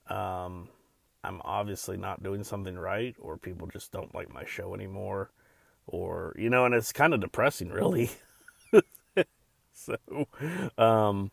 um, 0.09 0.69
I'm 1.25 1.41
obviously 1.45 1.97
not 1.97 2.23
doing 2.23 2.45
something 2.45 2.79
right, 2.79 3.17
or 3.21 3.37
people 3.39 3.67
just 3.69 3.93
don't 3.93 4.15
like 4.15 4.33
my 4.33 4.45
show 4.45 4.75
anymore, 4.75 5.31
or 5.87 6.35
you 6.39 6.51
know, 6.51 6.67
and 6.67 6.75
it's 6.75 6.93
kind 6.93 7.15
of 7.15 7.21
depressing, 7.21 7.71
really. 7.71 8.11
so, 9.73 9.97
um, 10.79 11.31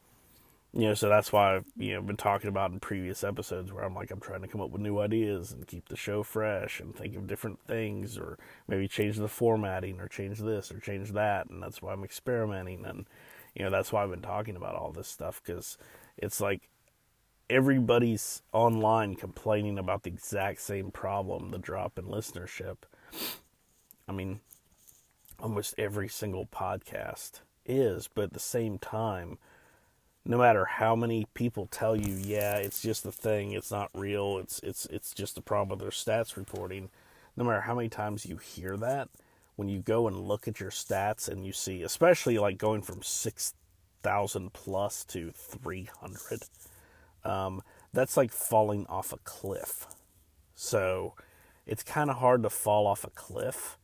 you 0.73 0.87
know, 0.87 0.93
so 0.95 1.09
that's 1.09 1.31
why 1.31 1.55
I've 1.57 1.65
you 1.77 1.93
know 1.93 2.01
been 2.01 2.17
talking 2.17 2.49
about 2.49 2.71
in 2.71 2.79
previous 2.79 3.23
episodes 3.23 3.71
where 3.71 3.83
I'm 3.83 3.95
like 3.95 4.11
I'm 4.11 4.19
trying 4.19 4.41
to 4.41 4.47
come 4.47 4.61
up 4.61 4.71
with 4.71 4.81
new 4.81 4.99
ideas 4.99 5.51
and 5.51 5.67
keep 5.67 5.89
the 5.89 5.97
show 5.97 6.23
fresh 6.23 6.79
and 6.79 6.95
think 6.95 7.15
of 7.15 7.27
different 7.27 7.59
things, 7.67 8.17
or 8.17 8.39
maybe 8.67 8.87
change 8.87 9.17
the 9.17 9.27
formatting, 9.27 9.99
or 9.99 10.07
change 10.07 10.39
this, 10.39 10.71
or 10.71 10.79
change 10.79 11.11
that, 11.13 11.49
and 11.49 11.61
that's 11.61 11.81
why 11.81 11.93
I'm 11.93 12.03
experimenting, 12.03 12.85
and 12.85 13.05
you 13.55 13.63
know 13.63 13.71
that's 13.71 13.91
why 13.93 14.03
I've 14.03 14.09
been 14.11 14.21
talking 14.21 14.55
about 14.55 14.75
all 14.75 14.91
this 14.91 15.07
stuff 15.07 15.41
because 15.45 15.77
it's 16.17 16.41
like 16.41 16.69
everybody's 17.49 18.41
online 18.51 19.15
complaining 19.15 19.77
about 19.77 20.03
the 20.03 20.09
exact 20.09 20.61
same 20.61 20.91
problem, 20.91 21.51
the 21.51 21.57
drop 21.57 21.97
in 21.97 22.05
listenership. 22.05 22.77
I 24.07 24.11
mean, 24.11 24.39
almost 25.39 25.75
every 25.77 26.07
single 26.07 26.45
podcast 26.45 27.41
is, 27.65 28.09
but 28.13 28.25
at 28.25 28.33
the 28.33 28.39
same 28.39 28.77
time 28.77 29.37
no 30.25 30.37
matter 30.37 30.65
how 30.65 30.95
many 30.95 31.27
people 31.33 31.67
tell 31.67 31.95
you, 31.95 32.15
yeah, 32.15 32.55
it's 32.55 32.81
just 32.81 33.05
a 33.05 33.11
thing, 33.11 33.51
it's 33.51 33.71
not 33.71 33.89
real, 33.93 34.37
it's 34.37 34.59
it's 34.59 34.85
it's 34.85 35.13
just 35.13 35.37
a 35.37 35.41
problem 35.41 35.77
with 35.77 35.79
their 35.79 35.89
stats 35.89 36.37
reporting, 36.37 36.89
no 37.35 37.43
matter 37.43 37.61
how 37.61 37.75
many 37.75 37.89
times 37.89 38.25
you 38.25 38.37
hear 38.37 38.77
that, 38.77 39.09
when 39.55 39.67
you 39.67 39.79
go 39.79 40.07
and 40.07 40.17
look 40.17 40.47
at 40.47 40.59
your 40.59 40.69
stats 40.71 41.27
and 41.27 41.45
you 41.45 41.51
see, 41.51 41.83
especially 41.83 42.37
like 42.37 42.57
going 42.57 42.81
from 42.81 43.01
six 43.01 43.53
thousand 44.01 44.53
plus 44.53 45.03
to 45.05 45.31
three 45.35 45.89
hundred, 45.99 46.43
um, 47.25 47.61
that's 47.93 48.17
like 48.17 48.31
falling 48.31 48.85
off 48.87 49.13
a 49.13 49.17
cliff. 49.17 49.87
So 50.55 51.13
it's 51.65 51.83
kind 51.83 52.09
of 52.09 52.17
hard 52.17 52.43
to 52.43 52.49
fall 52.49 52.87
off 52.87 53.03
a 53.03 53.09
cliff 53.09 53.77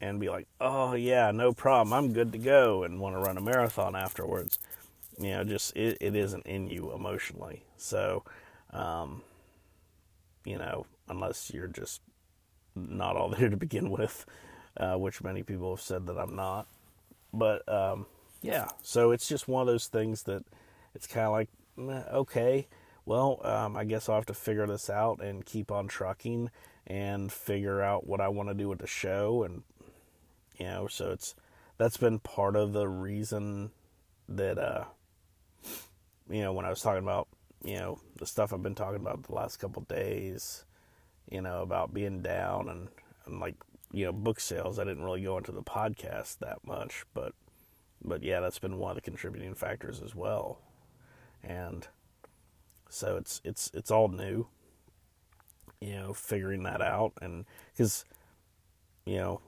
and 0.00 0.18
be 0.18 0.28
like, 0.28 0.48
oh 0.60 0.94
yeah, 0.94 1.30
no 1.30 1.52
problem, 1.52 1.92
I'm 1.92 2.12
good 2.12 2.32
to 2.32 2.38
go, 2.38 2.82
and 2.82 3.00
want 3.00 3.14
to 3.14 3.20
run 3.20 3.38
a 3.38 3.40
marathon 3.40 3.94
afterwards 3.94 4.58
you 5.18 5.30
know, 5.30 5.44
just 5.44 5.76
it, 5.76 5.98
it 6.00 6.16
isn't 6.16 6.46
in 6.46 6.68
you 6.68 6.92
emotionally. 6.92 7.64
So, 7.76 8.24
um, 8.70 9.22
you 10.44 10.58
know, 10.58 10.86
unless 11.08 11.50
you're 11.52 11.68
just 11.68 12.00
not 12.74 13.16
all 13.16 13.28
there 13.38 13.48
to 13.48 13.56
begin 13.56 13.90
with, 13.90 14.26
uh, 14.76 14.96
which 14.96 15.22
many 15.22 15.42
people 15.42 15.74
have 15.74 15.82
said 15.82 16.06
that 16.06 16.18
I'm 16.18 16.36
not. 16.36 16.66
But 17.32 17.66
um, 17.68 18.06
yeah, 18.42 18.68
so 18.82 19.10
it's 19.10 19.28
just 19.28 19.48
one 19.48 19.62
of 19.62 19.66
those 19.66 19.86
things 19.86 20.24
that 20.24 20.44
it's 20.94 21.06
kind 21.06 21.26
of 21.26 21.32
like, 21.32 21.48
okay, 22.12 22.66
well, 23.04 23.40
um, 23.44 23.76
I 23.76 23.84
guess 23.84 24.08
I'll 24.08 24.14
have 24.16 24.26
to 24.26 24.34
figure 24.34 24.66
this 24.66 24.88
out 24.88 25.22
and 25.22 25.44
keep 25.44 25.72
on 25.72 25.88
trucking 25.88 26.50
and 26.86 27.32
figure 27.32 27.80
out 27.80 28.06
what 28.06 28.20
I 28.20 28.28
want 28.28 28.48
to 28.48 28.54
do 28.54 28.68
with 28.68 28.78
the 28.78 28.86
show. 28.86 29.42
And, 29.42 29.62
you 30.58 30.66
know, 30.66 30.86
so 30.86 31.10
it's 31.10 31.34
that's 31.78 31.96
been 31.96 32.18
part 32.18 32.54
of 32.54 32.72
the 32.72 32.88
reason 32.88 33.70
that, 34.28 34.58
uh, 34.58 34.84
you 36.30 36.40
know, 36.42 36.52
when 36.52 36.64
I 36.64 36.70
was 36.70 36.80
talking 36.80 37.02
about, 37.02 37.28
you 37.64 37.76
know, 37.76 37.98
the 38.18 38.26
stuff 38.26 38.52
I've 38.52 38.62
been 38.62 38.74
talking 38.74 39.00
about 39.00 39.24
the 39.24 39.34
last 39.34 39.56
couple 39.56 39.82
days, 39.82 40.64
you 41.30 41.40
know, 41.40 41.62
about 41.62 41.94
being 41.94 42.22
down 42.22 42.68
and, 42.68 42.88
and 43.26 43.40
like, 43.40 43.56
you 43.92 44.04
know, 44.04 44.12
book 44.12 44.40
sales, 44.40 44.78
I 44.78 44.84
didn't 44.84 45.04
really 45.04 45.22
go 45.22 45.38
into 45.38 45.52
the 45.52 45.62
podcast 45.62 46.38
that 46.38 46.58
much, 46.64 47.04
but, 47.14 47.34
but 48.02 48.22
yeah, 48.22 48.40
that's 48.40 48.58
been 48.58 48.78
one 48.78 48.92
of 48.92 48.94
the 48.96 49.02
contributing 49.02 49.54
factors 49.54 50.00
as 50.02 50.14
well. 50.14 50.60
And 51.42 51.86
so 52.92 53.16
it's, 53.16 53.40
it's, 53.44 53.70
it's 53.74 53.90
all 53.90 54.08
new, 54.08 54.46
you 55.80 55.94
know, 55.94 56.12
figuring 56.12 56.62
that 56.64 56.82
out. 56.82 57.12
And 57.20 57.44
cause, 57.76 58.04
you 59.04 59.16
know, 59.16 59.40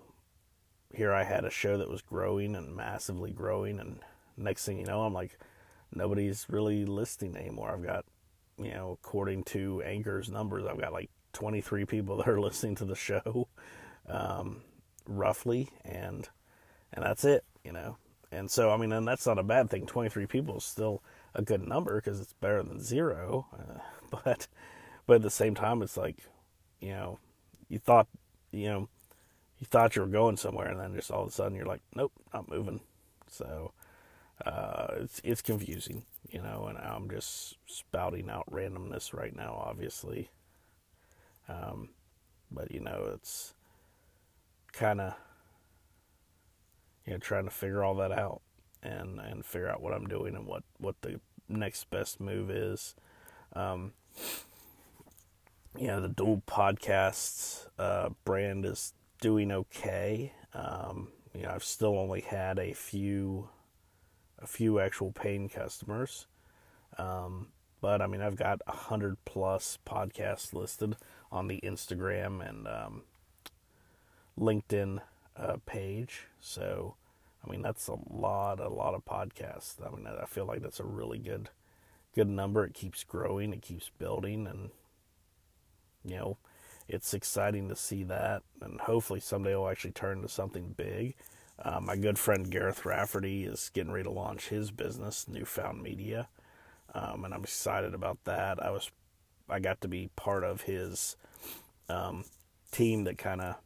here 0.92 1.12
I 1.12 1.24
had 1.24 1.44
a 1.44 1.50
show 1.50 1.78
that 1.78 1.90
was 1.90 2.02
growing 2.02 2.56
and 2.56 2.74
massively 2.74 3.32
growing. 3.32 3.78
And 3.78 4.00
next 4.36 4.64
thing 4.64 4.78
you 4.78 4.86
know, 4.86 5.02
I'm 5.02 5.12
like, 5.14 5.38
nobody's 5.94 6.46
really 6.48 6.84
listening 6.84 7.36
anymore. 7.36 7.70
I've 7.70 7.84
got, 7.84 8.04
you 8.58 8.72
know, 8.72 8.98
according 9.02 9.44
to 9.44 9.82
Anchor's 9.82 10.30
numbers, 10.30 10.64
I've 10.66 10.80
got 10.80 10.92
like 10.92 11.10
23 11.32 11.84
people 11.84 12.16
that 12.18 12.28
are 12.28 12.40
listening 12.40 12.76
to 12.76 12.84
the 12.84 12.94
show, 12.94 13.48
um, 14.08 14.62
roughly, 15.06 15.68
and 15.84 16.28
and 16.92 17.04
that's 17.04 17.24
it, 17.24 17.44
you 17.64 17.72
know. 17.72 17.96
And 18.30 18.50
so, 18.50 18.70
I 18.70 18.76
mean, 18.76 18.92
and 18.92 19.06
that's 19.06 19.26
not 19.26 19.38
a 19.38 19.42
bad 19.42 19.70
thing. 19.70 19.86
23 19.86 20.26
people 20.26 20.56
is 20.56 20.64
still 20.64 21.02
a 21.34 21.42
good 21.42 21.66
number 21.66 21.96
because 21.96 22.20
it's 22.20 22.34
better 22.34 22.62
than 22.62 22.80
zero. 22.80 23.46
Uh, 23.52 23.80
but 24.24 24.46
but 25.06 25.16
at 25.16 25.22
the 25.22 25.30
same 25.30 25.54
time, 25.54 25.82
it's 25.82 25.96
like, 25.96 26.18
you 26.80 26.90
know, 26.90 27.18
you 27.68 27.78
thought, 27.78 28.08
you 28.50 28.68
know, 28.68 28.88
you 29.58 29.66
thought 29.66 29.96
you 29.96 30.02
were 30.02 30.08
going 30.08 30.36
somewhere, 30.36 30.68
and 30.68 30.80
then 30.80 30.94
just 30.94 31.10
all 31.10 31.22
of 31.22 31.28
a 31.28 31.32
sudden 31.32 31.56
you're 31.56 31.66
like, 31.66 31.82
nope, 31.94 32.12
not 32.32 32.48
moving. 32.48 32.80
So 33.28 33.72
uh, 34.44 34.94
it's 34.98 35.20
it's 35.24 35.42
confusing, 35.42 36.04
you 36.30 36.40
know, 36.42 36.66
and 36.68 36.78
I'm 36.78 37.08
just 37.08 37.56
spouting 37.66 38.30
out 38.30 38.50
randomness 38.50 39.12
right 39.14 39.34
now, 39.34 39.62
obviously. 39.66 40.30
Um, 41.48 41.90
but 42.50 42.70
you 42.70 42.80
know, 42.80 43.10
it's 43.14 43.54
kind 44.72 45.00
of 45.00 45.14
you 47.06 47.12
know 47.12 47.18
trying 47.18 47.44
to 47.44 47.50
figure 47.50 47.84
all 47.84 47.94
that 47.96 48.12
out 48.12 48.40
and 48.82 49.20
and 49.20 49.44
figure 49.44 49.68
out 49.68 49.82
what 49.82 49.94
I'm 49.94 50.06
doing 50.06 50.34
and 50.34 50.46
what 50.46 50.63
what 50.78 51.00
the 51.02 51.20
next 51.48 51.90
best 51.90 52.20
move 52.20 52.50
is. 52.50 52.94
Um, 53.52 53.92
you 55.78 55.88
know, 55.88 56.00
the 56.00 56.08
dual 56.08 56.42
podcasts 56.46 57.66
uh, 57.78 58.10
brand 58.24 58.64
is 58.64 58.92
doing 59.20 59.50
okay. 59.50 60.32
Um, 60.52 61.08
you 61.34 61.42
know, 61.42 61.50
I've 61.50 61.64
still 61.64 61.98
only 61.98 62.20
had 62.20 62.58
a 62.58 62.72
few 62.72 63.48
a 64.38 64.46
few 64.46 64.78
actual 64.78 65.10
paying 65.10 65.48
customers. 65.48 66.26
Um, 66.98 67.48
but 67.80 68.00
I 68.00 68.06
mean, 68.06 68.20
I've 68.20 68.36
got 68.36 68.60
a 68.66 68.72
hundred 68.72 69.16
plus 69.24 69.78
podcasts 69.86 70.52
listed 70.52 70.96
on 71.32 71.48
the 71.48 71.60
Instagram 71.62 72.46
and 72.46 72.68
um, 72.68 73.02
LinkedIn 74.38 75.00
uh, 75.36 75.56
page. 75.66 76.26
So, 76.40 76.94
I 77.44 77.50
mean, 77.50 77.62
that's 77.62 77.88
a 77.88 77.96
lot, 78.10 78.60
a 78.60 78.68
lot 78.68 78.94
of 78.94 79.04
podcasts. 79.04 79.74
I 79.84 79.94
mean, 79.94 80.06
I 80.06 80.24
feel 80.26 80.46
like 80.46 80.62
that's 80.62 80.80
a 80.80 80.84
really 80.84 81.18
good, 81.18 81.50
good 82.14 82.28
number. 82.28 82.64
It 82.64 82.74
keeps 82.74 83.04
growing, 83.04 83.52
it 83.52 83.62
keeps 83.62 83.90
building, 83.98 84.46
and 84.46 84.70
you 86.04 86.16
know, 86.16 86.38
it's 86.88 87.14
exciting 87.14 87.68
to 87.68 87.76
see 87.76 88.02
that. 88.04 88.42
And 88.60 88.80
hopefully, 88.80 89.20
someday 89.20 89.52
it'll 89.52 89.68
actually 89.68 89.92
turn 89.92 90.18
into 90.18 90.28
something 90.28 90.74
big. 90.76 91.14
Uh, 91.62 91.80
my 91.80 91.96
good 91.96 92.18
friend 92.18 92.50
Gareth 92.50 92.84
Rafferty 92.84 93.44
is 93.44 93.70
getting 93.72 93.92
ready 93.92 94.04
to 94.04 94.10
launch 94.10 94.48
his 94.48 94.70
business, 94.70 95.28
Newfound 95.28 95.82
Media, 95.82 96.28
um, 96.94 97.24
and 97.24 97.32
I'm 97.32 97.44
excited 97.44 97.94
about 97.94 98.18
that. 98.24 98.60
I 98.60 98.70
was, 98.70 98.90
I 99.48 99.60
got 99.60 99.80
to 99.82 99.88
be 99.88 100.10
part 100.16 100.42
of 100.42 100.62
his 100.62 101.16
um, 101.88 102.24
team 102.72 103.04
that 103.04 103.18
kind 103.18 103.40
of, 103.40 103.56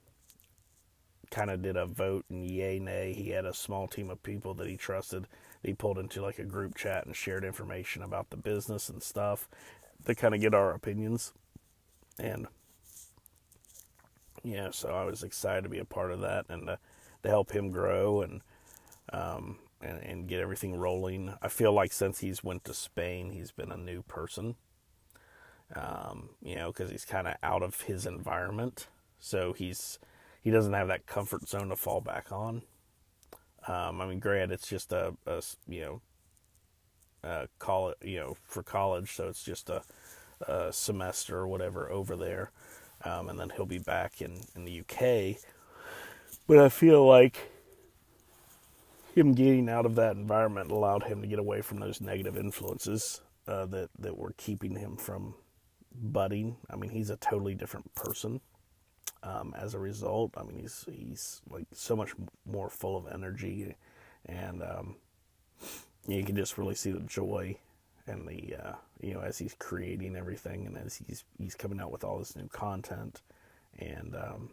kind 1.30 1.50
of 1.50 1.62
did 1.62 1.76
a 1.76 1.86
vote 1.86 2.24
and 2.30 2.48
yay 2.48 2.78
nay. 2.78 3.12
He 3.12 3.30
had 3.30 3.44
a 3.44 3.54
small 3.54 3.86
team 3.88 4.10
of 4.10 4.22
people 4.22 4.54
that 4.54 4.68
he 4.68 4.76
trusted. 4.76 5.26
He 5.62 5.74
pulled 5.74 5.98
into 5.98 6.22
like 6.22 6.38
a 6.38 6.44
group 6.44 6.76
chat 6.76 7.06
and 7.06 7.14
shared 7.14 7.44
information 7.44 8.02
about 8.02 8.30
the 8.30 8.36
business 8.36 8.88
and 8.88 9.02
stuff 9.02 9.48
to 10.06 10.14
kind 10.14 10.34
of 10.34 10.40
get 10.40 10.54
our 10.54 10.72
opinions, 10.72 11.32
and 12.18 12.46
yeah, 14.44 14.70
so 14.70 14.90
I 14.90 15.04
was 15.04 15.22
excited 15.22 15.62
to 15.64 15.68
be 15.68 15.78
a 15.78 15.84
part 15.84 16.12
of 16.12 16.20
that 16.20 16.46
and. 16.48 16.70
Uh, 16.70 16.76
to 17.22 17.28
help 17.28 17.52
him 17.52 17.70
grow 17.70 18.22
and 18.22 18.42
um, 19.12 19.58
and, 19.80 20.02
and 20.02 20.28
get 20.28 20.40
everything 20.40 20.76
rolling. 20.76 21.34
I 21.40 21.48
feel 21.48 21.72
like 21.72 21.92
since 21.92 22.20
he's 22.20 22.44
went 22.44 22.64
to 22.64 22.74
Spain, 22.74 23.30
he's 23.30 23.52
been 23.52 23.72
a 23.72 23.76
new 23.76 24.02
person. 24.02 24.56
Um, 25.74 26.30
you 26.42 26.56
know, 26.56 26.68
because 26.68 26.90
he's 26.90 27.04
kind 27.04 27.28
of 27.28 27.34
out 27.42 27.62
of 27.62 27.82
his 27.82 28.06
environment, 28.06 28.86
so 29.20 29.52
he's 29.52 29.98
he 30.42 30.50
doesn't 30.50 30.72
have 30.72 30.88
that 30.88 31.06
comfort 31.06 31.48
zone 31.48 31.68
to 31.68 31.76
fall 31.76 32.00
back 32.00 32.32
on. 32.32 32.62
Um, 33.66 34.00
I 34.00 34.06
mean, 34.06 34.18
granted, 34.18 34.54
it's 34.54 34.68
just 34.68 34.92
a, 34.92 35.14
a 35.26 35.42
you 35.68 35.80
know, 35.80 36.00
a 37.22 37.48
call 37.58 37.90
it 37.90 37.98
you 38.02 38.18
know 38.18 38.36
for 38.44 38.62
college, 38.62 39.12
so 39.14 39.28
it's 39.28 39.42
just 39.42 39.68
a, 39.70 39.82
a 40.46 40.72
semester 40.72 41.38
or 41.38 41.48
whatever 41.48 41.90
over 41.90 42.16
there, 42.16 42.50
um, 43.04 43.28
and 43.28 43.38
then 43.38 43.50
he'll 43.50 43.66
be 43.66 43.78
back 43.78 44.22
in 44.22 44.40
in 44.56 44.64
the 44.64 44.80
UK 44.80 45.38
but 46.48 46.58
I 46.58 46.70
feel 46.70 47.06
like 47.06 47.50
him 49.14 49.34
getting 49.34 49.68
out 49.68 49.86
of 49.86 49.94
that 49.96 50.16
environment 50.16 50.70
allowed 50.70 51.04
him 51.04 51.20
to 51.20 51.28
get 51.28 51.38
away 51.38 51.60
from 51.60 51.78
those 51.78 52.00
negative 52.00 52.36
influences 52.36 53.20
uh, 53.46 53.66
that 53.66 53.90
that 53.98 54.16
were 54.16 54.34
keeping 54.36 54.76
him 54.76 54.96
from 54.96 55.34
budding. 55.94 56.56
I 56.70 56.76
mean, 56.76 56.90
he's 56.90 57.10
a 57.10 57.16
totally 57.16 57.54
different 57.54 57.94
person. 57.94 58.40
Um, 59.22 59.54
as 59.56 59.74
a 59.74 59.78
result. 59.78 60.34
I 60.36 60.42
mean, 60.42 60.58
he's 60.58 60.84
he's 60.90 61.40
like 61.48 61.66
so 61.72 61.96
much 61.96 62.12
more 62.46 62.70
full 62.70 62.96
of 62.96 63.12
energy, 63.12 63.74
and 64.26 64.62
um, 64.62 64.96
you 66.06 66.24
can 66.24 66.36
just 66.36 66.58
really 66.58 66.74
see 66.74 66.92
the 66.92 67.00
joy 67.00 67.56
and 68.06 68.26
the 68.26 68.56
uh, 68.56 68.72
you 69.00 69.14
know 69.14 69.20
as 69.20 69.38
he's 69.38 69.54
creating 69.58 70.16
everything 70.16 70.66
and 70.66 70.76
as 70.76 70.96
he's 71.06 71.24
he's 71.36 71.54
coming 71.54 71.80
out 71.80 71.92
with 71.92 72.04
all 72.04 72.18
this 72.18 72.36
new 72.36 72.48
content, 72.48 73.22
and 73.78 74.14
um, 74.14 74.50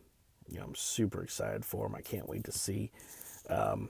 you 0.48 0.60
know 0.60 0.65
I'm 0.65 0.75
super 0.75 1.24
excited 1.24 1.65
for 1.65 1.86
him. 1.86 1.95
I 1.95 2.01
can't 2.01 2.29
wait 2.29 2.43
to 2.45 2.51
see. 2.51 2.91
Um, 3.50 3.89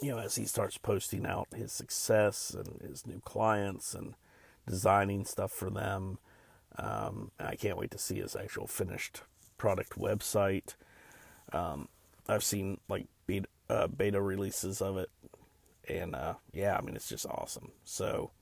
you 0.00 0.10
know, 0.10 0.18
as 0.18 0.36
he 0.36 0.46
starts 0.46 0.78
posting 0.78 1.26
out 1.26 1.48
his 1.54 1.70
success 1.70 2.54
and 2.54 2.80
his 2.80 3.06
new 3.06 3.20
clients 3.20 3.94
and 3.94 4.14
designing 4.66 5.24
stuff 5.24 5.52
for 5.52 5.70
them, 5.70 6.18
um, 6.78 7.30
I 7.38 7.56
can't 7.56 7.76
wait 7.76 7.90
to 7.90 7.98
see 7.98 8.16
his 8.16 8.34
actual 8.34 8.66
finished 8.66 9.22
product 9.62 9.96
website. 9.96 10.74
Um, 11.52 11.86
I've 12.28 12.42
seen 12.42 12.80
like 12.88 13.06
beta, 13.28 13.46
uh, 13.70 13.86
beta 13.86 14.20
releases 14.20 14.82
of 14.82 14.96
it, 14.96 15.08
and 15.88 16.16
uh, 16.16 16.34
yeah, 16.52 16.76
I 16.76 16.80
mean 16.80 16.96
it's 16.96 17.08
just 17.08 17.26
awesome. 17.26 17.70
So, 17.84 18.32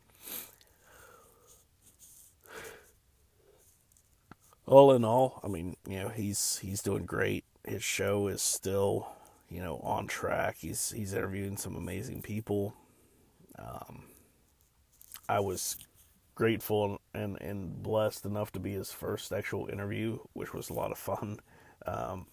all 4.64 4.92
in 4.92 5.04
all, 5.04 5.40
I 5.44 5.48
mean 5.48 5.76
you 5.86 5.98
know 5.98 6.08
he's 6.08 6.58
he's 6.62 6.80
doing 6.80 7.04
great. 7.04 7.44
His 7.66 7.84
show 7.84 8.26
is 8.28 8.40
still 8.40 9.12
you 9.50 9.60
know 9.60 9.76
on 9.80 10.06
track. 10.06 10.56
He's 10.60 10.90
he's 10.90 11.12
interviewing 11.12 11.58
some 11.58 11.76
amazing 11.76 12.22
people. 12.22 12.72
Um, 13.58 14.04
I 15.28 15.40
was 15.40 15.76
grateful 16.40 16.98
and, 17.12 17.36
and 17.42 17.82
blessed 17.82 18.24
enough 18.24 18.50
to 18.50 18.58
be 18.58 18.72
his 18.72 18.90
first 18.90 19.30
actual 19.30 19.68
interview, 19.70 20.18
which 20.32 20.54
was 20.54 20.70
a 20.70 20.72
lot 20.72 20.90
of 20.90 20.96
fun. 20.96 21.38
Um, 21.84 22.28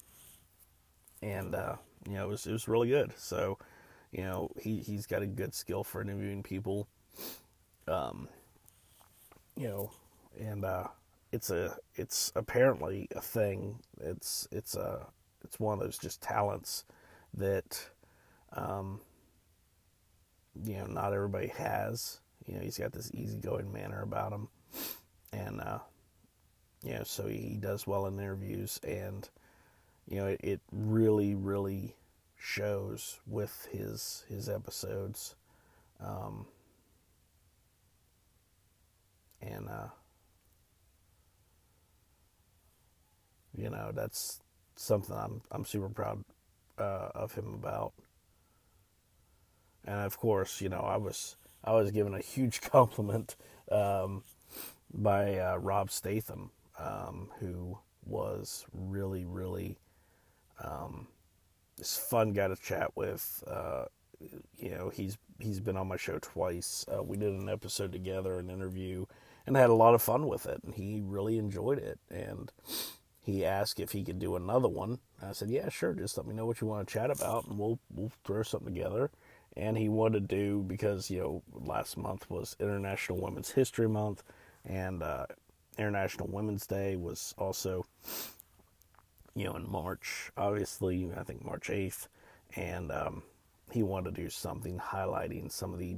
and, 1.22 1.54
uh, 1.54 1.76
you 2.08 2.14
know, 2.14 2.24
it 2.24 2.30
was, 2.30 2.48
it 2.48 2.54
was 2.54 2.70
really 2.70 2.88
good. 2.88 3.12
So, 3.18 3.58
you 4.14 4.24
know, 4.24 4.50
he, 4.62 4.78
he's 4.78 5.08
got 5.08 5.24
a 5.24 5.28
good 5.28 5.54
skill 5.54 5.84
for 5.84 6.02
interviewing 6.02 6.42
people. 6.42 6.88
Um, 7.86 8.30
you 9.58 9.68
know, 9.68 9.92
and, 10.40 10.64
uh, 10.64 10.88
it's 11.34 11.50
a, 11.50 11.76
it's 11.96 12.32
apparently 12.34 13.10
a 13.14 13.20
thing. 13.20 13.80
It's, 14.00 14.48
it's 14.54 14.78
a, 14.78 15.06
it's 15.44 15.60
one 15.60 15.74
of 15.74 15.84
those 15.84 15.98
just 15.98 16.22
talents 16.22 16.86
that, 17.34 17.90
um, 18.54 19.02
you 20.64 20.76
know, 20.76 20.86
not 20.86 21.12
everybody 21.12 21.48
has 21.48 22.22
you 22.48 22.56
know, 22.56 22.62
he's 22.62 22.77
got 22.77 22.94
this 22.94 23.12
easygoing 23.13 23.72
manner 23.72 24.01
about 24.01 24.32
him, 24.32 24.48
and 25.34 25.62
uh, 25.62 25.80
you 26.84 26.94
know, 26.94 27.04
so 27.04 27.27
he 27.27 27.58
does 27.60 27.86
well 27.86 28.08
in 28.08 28.20
interviews, 28.20 28.80
and 28.84 29.30
you 30.08 30.20
know, 30.20 30.27
it, 30.27 30.39
it 30.44 30.62
really, 30.72 31.36
really 31.36 31.96
shows 32.38 33.20
with 33.27 33.68
his 33.72 34.24
his 34.30 34.48
episodes, 34.48 35.36
um, 36.00 36.46
and 39.42 39.68
uh, 39.68 39.88
you 43.56 43.70
know, 43.70 43.92
that's 43.94 44.39
something 44.75 45.16
I'm 45.16 45.42
I'm 45.51 45.66
super 45.66 45.89
proud 45.89 46.24
uh, 46.77 47.10
of 47.16 47.34
him 47.34 47.54
about. 47.54 47.94
And 49.86 50.01
of 50.01 50.18
course, 50.18 50.62
you 50.62 50.70
know, 50.70 50.82
I 50.82 50.98
was 50.98 51.37
I 51.64 51.74
was 51.74 51.92
given 51.92 52.14
a 52.14 52.22
huge 52.22 52.62
compliment 52.72 53.36
um, 53.72 54.24
by 54.94 55.38
uh, 55.38 55.58
Rob 55.58 55.92
Statham, 55.92 56.52
um, 56.80 57.30
who 57.40 57.80
was 58.06 58.66
really, 58.74 59.26
really 59.26 59.78
um, 60.64 61.08
this 61.78 61.98
fun 61.98 62.34
guy 62.34 62.48
to 62.48 62.56
chat 62.56 62.92
with. 62.96 63.44
Uh, 63.48 63.86
you 64.58 64.72
know, 64.72 64.90
he's 64.90 65.18
he's 65.40 65.60
been 65.60 65.78
on 65.78 65.88
my 65.88 65.98
show 65.98 66.18
twice. 66.20 66.86
Uh, 66.92 67.03
we 67.03 67.18
did 67.18 67.34
an 67.34 67.50
episode 67.50 67.92
together, 67.92 68.40
an 68.40 68.50
interview, 68.50 69.05
and 69.46 69.55
had 69.55 69.70
a 69.70 69.75
lot 69.75 69.94
of 69.94 70.01
fun 70.01 70.27
with 70.27 70.46
it. 70.46 70.62
And 70.64 70.74
he 70.75 71.01
really 71.03 71.38
enjoyed 71.38 71.77
it. 71.77 72.00
And 72.10 72.51
he 73.22 73.46
asked 73.46 73.79
if 73.79 73.92
he 73.92 74.03
could 74.03 74.20
do 74.20 74.36
another 74.36 74.68
one. 74.68 75.00
I 75.22 75.34
said, 75.34 75.50
"Yeah, 75.50 75.70
sure. 75.70 75.94
Just 75.94 76.18
let 76.18 76.25
me 76.25 76.34
know 76.34 76.46
what 76.46 76.62
you 76.62 76.68
want 76.68 76.88
to 76.88 76.94
chat 76.94 77.12
about, 77.12 77.46
and 77.48 77.60
we'll 77.60 77.79
we'll 77.94 78.12
throw 78.24 78.44
something 78.44 78.74
together." 78.74 79.12
And 79.57 79.77
he 79.77 79.89
wanted 79.89 80.29
to 80.29 80.35
do 80.35 80.63
because 80.67 81.09
you 81.09 81.20
know 81.20 81.43
last 81.53 81.98
month 81.98 82.29
was 82.29 82.55
International 82.59 83.20
Women's 83.20 83.51
History 83.51 83.89
Month, 83.89 84.24
and 84.65 85.01
uh, 85.01 85.25
International 85.77 86.27
Women's 86.27 86.67
Day 86.67 86.96
was 86.96 87.33
also 87.37 87.85
you 89.35 89.46
know 89.46 89.55
in 89.55 89.70
March. 89.70 90.31
Obviously, 90.37 91.09
I 91.17 91.24
think 91.24 91.43
March 91.43 91.70
eighth, 91.70 92.07
and 92.55 92.91
um, 92.91 93.24
he 93.72 93.83
wanted 93.83 94.15
to 94.15 94.22
do 94.22 94.29
something 94.29 94.79
highlighting 94.79 95.51
some 95.51 95.74
of 95.74 95.79
the 95.79 95.98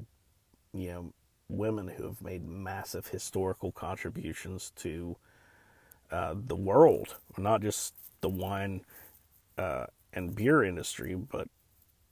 you 0.74 0.92
know 0.92 1.14
women 1.50 1.88
who 1.88 2.04
have 2.04 2.22
made 2.22 2.48
massive 2.48 3.08
historical 3.08 3.72
contributions 3.72 4.72
to 4.78 5.18
uh, 6.12 6.34
the 6.36 6.56
world, 6.56 7.16
not 7.38 7.62
just 7.62 7.94
the 8.22 8.30
wine 8.30 8.82
uh, 9.58 9.86
and 10.14 10.36
beer 10.36 10.64
industry, 10.64 11.16
but 11.16 11.48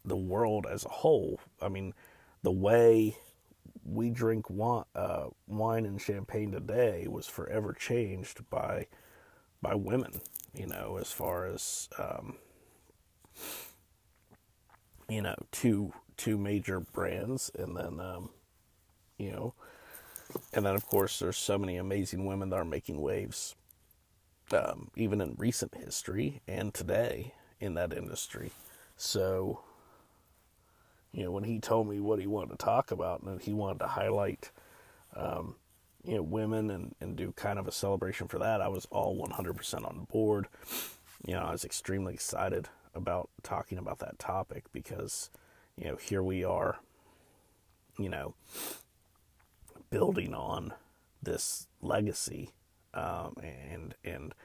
the 0.07 0.17
world 0.17 0.65
as 0.69 0.85
a 0.85 0.89
whole. 0.89 1.39
I 1.61 1.69
mean, 1.69 1.93
the 2.43 2.51
way 2.51 3.17
we 3.83 4.09
drink 4.09 4.49
wine, 4.49 4.85
uh, 4.95 5.27
wine 5.47 5.85
and 5.85 6.01
champagne 6.01 6.51
today 6.51 7.07
was 7.09 7.27
forever 7.27 7.73
changed 7.73 8.49
by 8.49 8.87
by 9.61 9.75
women. 9.75 10.21
You 10.53 10.67
know, 10.67 10.97
as 10.99 11.11
far 11.11 11.45
as 11.45 11.89
um, 11.99 12.37
you 15.09 15.21
know, 15.21 15.35
two 15.51 15.93
two 16.15 16.37
major 16.37 16.79
brands, 16.79 17.51
and 17.57 17.75
then 17.75 17.99
um, 17.99 18.29
you 19.17 19.31
know, 19.31 19.53
and 20.53 20.65
then 20.65 20.75
of 20.75 20.85
course 20.85 21.19
there's 21.19 21.37
so 21.37 21.57
many 21.57 21.77
amazing 21.77 22.25
women 22.25 22.49
that 22.49 22.57
are 22.57 22.65
making 22.65 23.01
waves, 23.01 23.55
um, 24.51 24.89
even 24.95 25.21
in 25.21 25.35
recent 25.37 25.75
history 25.75 26.41
and 26.47 26.73
today 26.73 27.33
in 27.59 27.73
that 27.75 27.93
industry. 27.93 28.51
So 28.95 29.61
you 31.17 31.23
know, 31.23 31.31
when 31.31 31.45
he 31.45 31.59
told 31.59 31.89
me 31.89 31.99
what 31.99 32.19
he 32.19 32.27
wanted 32.27 32.51
to 32.51 32.63
talk 32.63 32.91
about 32.91 33.23
and 33.23 33.41
he 33.41 33.51
wanted 33.51 33.79
to 33.79 33.87
highlight, 33.87 34.51
um, 35.15 35.55
you 36.03 36.13
know, 36.13 36.21
women 36.21 36.69
and, 36.69 36.93
and 37.01 37.15
do 37.15 37.31
kind 37.31 37.57
of 37.57 37.67
a 37.67 37.71
celebration 37.71 38.27
for 38.27 38.37
that, 38.37 38.61
I 38.61 38.67
was 38.67 38.85
all 38.91 39.17
100% 39.17 39.83
on 39.83 40.05
board. 40.11 40.47
You 41.25 41.33
know, 41.33 41.39
I 41.41 41.51
was 41.53 41.65
extremely 41.65 42.13
excited 42.13 42.69
about 42.93 43.31
talking 43.41 43.79
about 43.79 43.97
that 43.97 44.19
topic 44.19 44.65
because, 44.71 45.31
you 45.75 45.87
know, 45.87 45.95
here 45.95 46.21
we 46.21 46.43
are, 46.43 46.81
you 47.97 48.09
know, 48.09 48.35
building 49.89 50.35
on 50.35 50.71
this 51.23 51.67
legacy 51.81 52.51
um, 52.93 53.33
and 53.41 53.95
and 54.03 54.35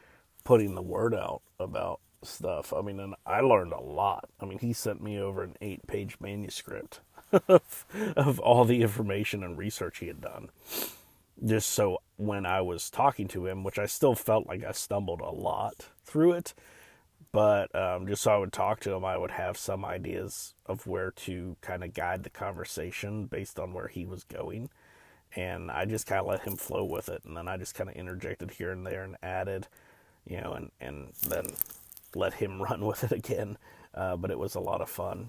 putting 0.43 0.75
the 0.75 0.83
word 0.83 1.15
out 1.15 1.43
about 1.61 2.01
stuff. 2.23 2.73
I 2.73 2.81
mean, 2.83 3.01
and 3.01 3.15
I 3.27 3.41
learned 3.41 3.73
a 3.73 3.81
lot. 3.81 4.29
I 4.41 4.45
mean, 4.45 4.59
he 4.59 4.73
sent 4.73 5.03
me 5.03 5.19
over 5.19 5.43
an 5.43 5.57
eight 5.61 5.87
page 5.87 6.17
manuscript 6.21 7.01
of, 7.49 7.87
of 8.17 8.39
all 8.41 8.65
the 8.65 8.83
information 8.83 9.43
and 9.43 9.59
research 9.59 9.99
he 9.99 10.07
had 10.07 10.21
done. 10.21 10.51
Just 11.45 11.71
so 11.71 11.99
when 12.17 12.47
I 12.47 12.61
was 12.61 12.91
talking 12.91 13.27
to 13.29 13.47
him, 13.47 13.65
which 13.65 13.79
I 13.79 13.87
still 13.87 14.15
felt 14.15 14.47
like 14.47 14.65
I 14.65 14.73
stumbled 14.73 15.21
a 15.21 15.31
lot 15.31 15.89
through 16.05 16.33
it, 16.33 16.55
but 17.33 17.75
um, 17.75 18.07
just 18.07 18.23
so 18.23 18.33
I 18.33 18.37
would 18.37 18.53
talk 18.53 18.81
to 18.81 18.93
him, 18.93 19.05
I 19.05 19.17
would 19.17 19.33
have 19.33 19.57
some 19.57 19.85
ideas 19.85 20.55
of 20.67 20.87
where 20.87 21.11
to 21.11 21.57
kind 21.63 21.83
of 21.83 21.95
guide 21.95 22.25
the 22.25 22.31
conversation 22.31 23.27
based 23.27 23.59
on 23.59 23.73
where 23.73 23.89
he 23.89 24.05
was 24.05 24.25
going. 24.25 24.69
And 25.35 25.71
I 25.71 25.87
just 25.87 26.07
kind 26.07 26.21
of 26.21 26.27
let 26.27 26.43
him 26.43 26.57
flow 26.57 26.85
with 26.85 27.09
it. 27.09 27.23
And 27.25 27.35
then 27.35 27.49
I 27.49 27.57
just 27.57 27.75
kind 27.75 27.89
of 27.89 27.97
interjected 27.97 28.51
here 28.53 28.71
and 28.71 28.87
there 28.87 29.03
and 29.03 29.17
added, 29.23 29.67
you 30.27 30.43
know, 30.43 30.53
and, 30.53 30.71
and 30.79 31.13
then 31.27 31.47
let 32.15 32.35
him 32.35 32.61
run 32.71 32.85
with 32.85 33.05
it 33.05 33.13
again. 33.13 33.59
Uh, 33.95 34.17
but 34.17 34.31
it 34.31 34.39
was 34.39 34.55
a 34.55 34.61
lot 34.61 34.81
of 34.81 34.89
fun, 34.89 35.29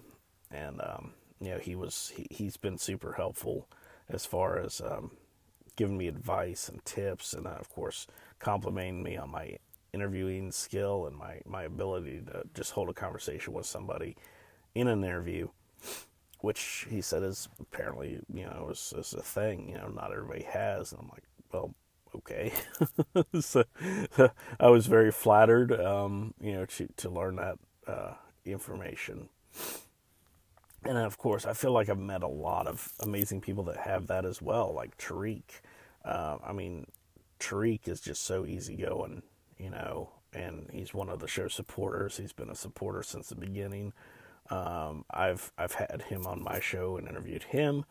and 0.49 0.79
um, 0.81 1.11
you 1.41 1.49
know 1.49 1.57
he 1.57 1.75
was 1.75 2.13
he, 2.15 2.25
he's 2.29 2.55
been 2.55 2.77
super 2.77 3.13
helpful 3.13 3.67
as 4.09 4.25
far 4.25 4.57
as 4.57 4.81
um, 4.81 5.11
giving 5.75 5.97
me 5.97 6.07
advice 6.07 6.69
and 6.69 6.83
tips, 6.85 7.33
and 7.33 7.45
uh, 7.45 7.51
of 7.51 7.69
course 7.69 8.07
complimenting 8.39 9.03
me 9.03 9.17
on 9.17 9.29
my 9.29 9.57
interviewing 9.93 10.51
skill 10.51 11.05
and 11.07 11.15
my 11.15 11.41
my 11.45 11.63
ability 11.63 12.21
to 12.25 12.43
just 12.53 12.71
hold 12.71 12.89
a 12.89 12.93
conversation 12.93 13.53
with 13.53 13.65
somebody 13.65 14.15
in 14.73 14.87
an 14.87 15.03
interview, 15.03 15.47
which 16.39 16.87
he 16.89 17.01
said 17.01 17.21
is 17.21 17.49
apparently 17.59 18.19
you 18.33 18.45
know 18.45 18.69
is, 18.71 18.93
is 18.97 19.13
a 19.13 19.21
thing 19.21 19.69
you 19.69 19.75
know 19.75 19.87
not 19.89 20.11
everybody 20.11 20.43
has, 20.43 20.91
and 20.91 21.01
I'm 21.01 21.09
like 21.09 21.23
well 21.51 21.75
okay. 22.25 22.53
so 23.39 23.63
I 24.59 24.69
was 24.69 24.87
very 24.87 25.11
flattered, 25.11 25.73
um, 25.79 26.33
you 26.41 26.53
know, 26.53 26.65
to 26.65 26.87
to 26.97 27.09
learn 27.09 27.35
that 27.37 27.57
uh, 27.87 28.13
information. 28.45 29.29
And 30.85 30.97
of 30.97 31.17
course, 31.17 31.45
I 31.45 31.53
feel 31.53 31.71
like 31.71 31.89
I've 31.89 31.97
met 31.97 32.23
a 32.23 32.27
lot 32.27 32.67
of 32.67 32.91
amazing 32.99 33.41
people 33.41 33.63
that 33.65 33.77
have 33.77 34.07
that 34.07 34.25
as 34.25 34.41
well, 34.41 34.73
like 34.73 34.97
Tariq. 34.97 35.43
Uh, 36.03 36.37
I 36.45 36.51
mean, 36.51 36.87
Tariq 37.39 37.87
is 37.87 38.01
just 38.01 38.23
so 38.23 38.45
easygoing, 38.45 39.23
you 39.57 39.69
know, 39.69 40.09
and 40.33 40.69
he's 40.73 40.93
one 40.93 41.09
of 41.09 41.19
the 41.19 41.27
show 41.27 41.47
supporters. 41.47 42.17
He's 42.17 42.33
been 42.33 42.49
a 42.49 42.55
supporter 42.55 43.01
since 43.03 43.29
the 43.29 43.35
beginning. 43.35 43.93
Um, 44.49 45.05
I've 45.09 45.53
I've 45.57 45.73
had 45.73 46.03
him 46.09 46.27
on 46.27 46.43
my 46.43 46.59
show 46.59 46.97
and 46.97 47.07
interviewed 47.07 47.43
him. 47.43 47.85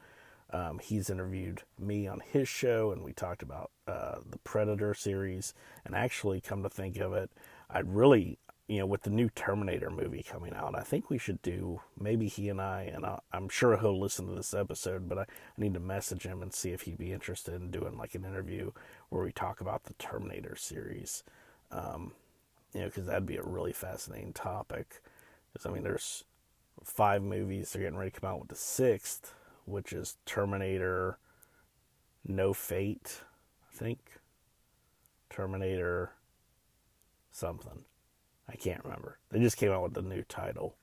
Um, 0.53 0.79
he's 0.81 1.09
interviewed 1.09 1.63
me 1.79 2.07
on 2.07 2.21
his 2.21 2.47
show, 2.47 2.93
and 2.93 3.03
we 3.03 3.13
talked 3.13 3.43
about 3.43 3.71
uh, 3.89 4.17
the 4.29 4.39
Predator 4.39 4.93
series. 4.95 5.55
And 5.85 5.95
actually, 5.95 6.41
come 6.41 6.63
to 6.63 6.69
think 6.69 6.99
of 6.99 7.15
it, 7.15 7.31
I 7.71 7.79
really, 7.81 8.39
you 8.69 8.79
know, 8.79 8.87
with 8.87 9.03
the 9.03 9.11
new 9.11 9.31
Terminator 9.31 9.89
movie 9.89 10.23
coming 10.23 10.53
out, 10.55 10.77
I 10.77 10.83
think 10.83 11.09
we 11.09 11.17
should 11.17 11.41
do 11.41 11.81
maybe 11.99 12.29
he 12.29 12.51
and 12.51 12.61
I, 12.61 12.83
and 12.83 13.07
i 13.07 13.19
am 13.33 13.49
sure 13.49 13.79
he'll 13.79 13.99
listen 13.99 14.27
to 14.27 14.35
this 14.35 14.53
episode, 14.53 15.09
but 15.09 15.19
I, 15.19 15.23
I 15.23 15.27
need 15.57 15.75
to 15.75 15.81
message 15.81 16.25
him 16.25 16.43
and 16.43 16.53
see 16.53 16.71
if 16.71 16.83
he'd 16.83 16.99
be 16.99 17.13
interested 17.13 17.55
in 17.55 17.71
doing 17.71 17.97
like 17.97 18.15
an 18.15 18.25
interview 18.25 18.73
where 19.09 19.25
we 19.25 19.33
talk 19.33 19.61
about 19.63 19.85
the 19.85 19.95
Terminator 19.95 20.55
series. 20.57 21.25
Um, 21.71 22.13
you 22.75 22.81
know, 22.81 22.87
because 22.87 23.07
that'd 23.07 23.27
be 23.27 23.37
a 23.37 23.43
really 23.43 23.73
fascinating 23.73 24.33
topic. 24.33 25.01
Because 25.53 25.67
I 25.67 25.71
mean, 25.71 25.83
there's 25.83 26.25
five 26.85 27.23
movies. 27.23 27.73
They're 27.73 27.83
getting 27.83 27.99
ready 27.99 28.11
to 28.11 28.21
come 28.21 28.31
out 28.31 28.41
with 28.41 28.49
the 28.49 28.57
sixth, 28.57 29.35
which 29.73 29.93
is 29.93 30.17
Terminator 30.27 31.19
No 32.25 32.53
Fate, 32.53 33.23
I 33.69 33.77
think. 33.77 33.99
Terminator 35.31 36.13
something. 37.31 37.85
I 38.49 38.55
can't 38.57 38.85
remember. 38.85 39.19
They 39.31 39.41
just 39.41 39.57
came 39.57 39.73
out 39.73 39.83
with 39.83 39.95
the 39.95 40.03
new 40.03 40.23
title. 40.23 40.77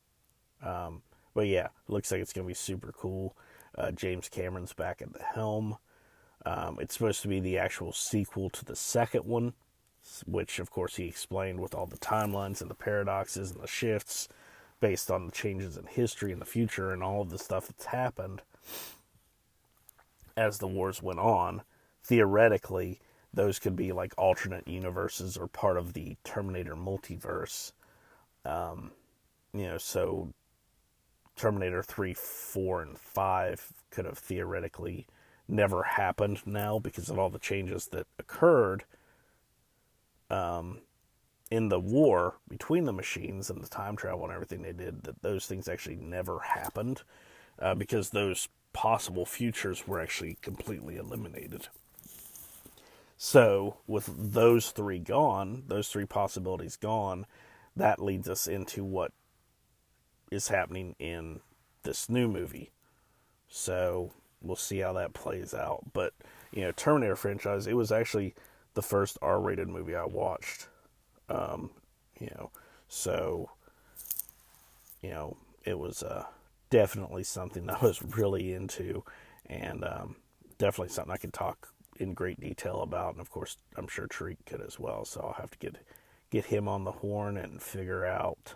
Um, 0.66 1.04
but 1.36 1.48
yeah, 1.48 1.68
looks 1.88 2.12
like 2.12 2.20
it's 2.20 2.34
going 2.34 2.46
to 2.46 2.50
be 2.50 2.56
super 2.56 2.92
cool. 2.92 3.38
Uh, 3.78 3.92
James 3.92 4.28
Cameron's 4.28 4.74
back 4.74 5.02
at 5.02 5.14
the 5.14 5.24
helm. 5.24 5.78
Um, 6.46 6.80
it's 6.82 6.96
supposed 6.96 7.22
to 7.22 7.28
be 7.28 7.40
the 7.40 7.60
actual 7.60 7.94
sequel 7.94 8.50
to 8.50 8.66
the 8.66 8.76
second 8.76 9.26
one, 9.26 9.54
which 10.26 10.58
of 10.58 10.72
course 10.72 10.96
he 10.96 11.06
explained 11.06 11.60
with 11.60 11.76
all 11.76 11.86
the 11.86 11.98
timelines 11.98 12.62
and 12.62 12.72
the 12.72 12.76
paradoxes 12.76 13.52
and 13.52 13.62
the 13.62 13.68
shifts 13.68 14.28
based 14.80 15.12
on 15.12 15.28
the 15.28 15.32
changes 15.32 15.78
in 15.78 15.86
history 15.86 16.32
and 16.32 16.42
the 16.42 16.46
future 16.46 16.92
and 16.92 17.04
all 17.04 17.22
of 17.22 17.30
the 17.30 17.38
stuff 17.38 17.68
that's 17.68 17.86
happened 17.86 18.42
as 20.38 20.60
the 20.60 20.68
wars 20.68 21.04
went 21.04 21.20
on. 21.20 21.62
Theoretically, 22.04 23.00
those 23.34 23.60
could 23.60 23.76
be 23.76 23.92
like 23.92 24.14
alternate 24.18 24.68
universes 24.68 25.38
or 25.38 25.48
part 25.48 25.78
of 25.78 25.94
the 25.94 26.18
Terminator 26.24 26.76
multiverse. 26.76 27.74
Um, 28.46 28.92
you 29.54 29.68
know, 29.68 29.78
so 29.78 30.34
Terminator 31.36 31.84
3, 31.84 32.14
4, 32.14 32.82
and 32.82 32.98
5 32.98 33.74
could 33.92 34.06
have 34.06 34.18
theoretically 34.18 35.08
never 35.48 35.84
happened 35.84 36.46
now 36.46 36.80
because 36.80 37.10
of 37.10 37.18
all 37.18 37.30
the 37.30 37.40
changes 37.40 37.88
that 37.88 38.08
occurred 38.18 38.84
um, 40.30 40.80
in 41.50 41.70
the 41.70 41.80
war 41.80 42.36
between 42.48 42.86
the 42.86 42.94
machines 42.94 43.50
and 43.50 43.64
the 43.64 43.68
time 43.68 43.96
travel 43.96 44.24
and 44.24 44.34
everything 44.34 44.62
they 44.62 44.74
did, 44.74 45.04
that 45.04 45.22
those 45.22 45.46
things 45.46 45.68
actually 45.68 45.96
never 45.96 46.40
happened 46.40 47.02
uh, 47.60 47.74
because 47.74 48.12
those 48.12 48.48
possible 48.80 49.26
futures 49.26 49.86
were 49.86 50.00
actually 50.00 50.38
completely 50.42 50.96
eliminated. 50.96 51.68
So, 53.18 53.76
with 53.88 54.10
those 54.18 54.72
three 54.72 55.00
gone, 55.00 55.64
those 55.68 55.90
three 55.90 56.06
possibilities 56.06 56.78
gone, 56.78 57.26
that 57.76 58.02
leads 58.02 58.30
us 58.30 58.48
into 58.48 58.86
what 58.86 59.12
is 60.32 60.48
happening 60.48 60.96
in 60.98 61.42
this 61.84 62.08
new 62.08 62.30
movie. 62.30 62.72
So, 63.50 64.14
we'll 64.42 64.56
see 64.56 64.78
how 64.78 64.94
that 64.94 65.12
plays 65.14 65.54
out. 65.54 65.92
But, 65.92 66.14
you 66.54 66.62
know, 66.62 66.72
Terminator 66.72 67.18
franchise, 67.18 67.68
it 67.68 67.76
was 67.76 67.92
actually 67.92 68.34
the 68.76 68.82
first 68.82 69.18
R 69.22 69.42
rated 69.42 69.68
movie 69.68 69.98
I 69.98 70.06
watched. 70.06 70.70
Um, 71.28 71.72
you 72.18 72.30
know, 72.38 72.50
so, 72.88 73.50
you 75.02 75.10
know, 75.10 75.36
it 75.66 75.78
was 75.78 76.02
uh, 76.02 76.28
definitely 76.70 77.24
something 77.24 77.70
I 77.70 77.80
was 77.82 78.02
really 78.02 78.54
into 78.54 79.04
and 79.46 79.84
um, 79.84 80.16
definitely 80.58 80.94
something 80.94 81.14
I 81.14 81.18
could 81.18 81.34
talk 81.34 81.70
in 82.00 82.14
great 82.14 82.40
detail 82.40 82.82
about, 82.82 83.14
and 83.14 83.22
of 83.22 83.30
course, 83.30 83.58
I'm 83.76 83.88
sure 83.88 84.08
Tariq 84.08 84.38
could 84.46 84.62
as 84.62 84.80
well. 84.80 85.04
So 85.06 85.22
I'll 85.22 85.42
have 85.42 85.52
to 85.52 85.58
get 85.58 85.76
get 86.30 86.46
him 86.46 86.68
on 86.68 86.84
the 86.84 86.92
horn 86.92 87.38
and 87.38 87.62
figure 87.62 88.06
out 88.06 88.56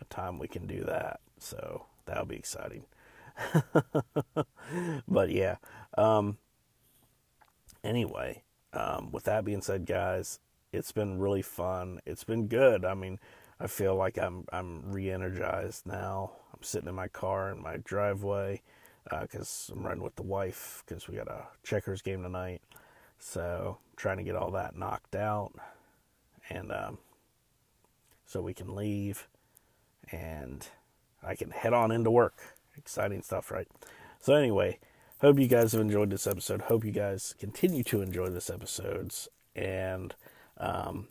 a 0.00 0.04
time 0.04 0.38
we 0.38 0.48
can 0.48 0.66
do 0.66 0.84
that. 0.84 1.20
So 1.38 1.86
that'll 2.06 2.26
be 2.26 2.36
exciting. 2.36 2.84
but 5.08 5.30
yeah. 5.30 5.56
Um, 5.98 6.38
anyway, 7.84 8.44
um, 8.72 9.10
with 9.12 9.24
that 9.24 9.44
being 9.44 9.62
said, 9.62 9.84
guys, 9.84 10.38
it's 10.72 10.92
been 10.92 11.18
really 11.18 11.42
fun. 11.42 12.00
It's 12.06 12.24
been 12.24 12.46
good. 12.46 12.84
I 12.84 12.94
mean, 12.94 13.18
I 13.58 13.66
feel 13.66 13.94
like 13.96 14.18
I'm 14.18 14.44
I'm 14.52 14.92
re-energized 14.92 15.86
now. 15.86 16.32
I'm 16.56 16.62
sitting 16.62 16.88
in 16.88 16.94
my 16.94 17.08
car 17.08 17.50
in 17.50 17.62
my 17.62 17.76
driveway 17.78 18.62
because 19.20 19.70
uh, 19.70 19.74
I'm 19.74 19.86
running 19.86 20.02
with 20.02 20.16
the 20.16 20.22
wife 20.22 20.82
because 20.86 21.06
we 21.08 21.16
got 21.16 21.28
a 21.28 21.46
checkers 21.62 22.02
game 22.02 22.22
tonight. 22.22 22.62
So 23.18 23.78
trying 23.96 24.18
to 24.18 24.22
get 24.22 24.36
all 24.36 24.50
that 24.52 24.76
knocked 24.76 25.14
out, 25.14 25.52
and 26.50 26.72
um, 26.72 26.98
so 28.26 28.42
we 28.42 28.54
can 28.54 28.74
leave, 28.74 29.28
and 30.10 30.66
I 31.22 31.34
can 31.34 31.50
head 31.50 31.72
on 31.72 31.90
into 31.90 32.10
work. 32.10 32.34
Exciting 32.76 33.22
stuff, 33.22 33.50
right? 33.50 33.68
So 34.20 34.34
anyway, 34.34 34.78
hope 35.20 35.38
you 35.38 35.48
guys 35.48 35.72
have 35.72 35.80
enjoyed 35.80 36.10
this 36.10 36.26
episode. 36.26 36.62
Hope 36.62 36.84
you 36.84 36.92
guys 36.92 37.34
continue 37.38 37.84
to 37.84 38.02
enjoy 38.02 38.28
this 38.28 38.50
episodes, 38.50 39.28
and 39.54 40.14
um, 40.58 41.08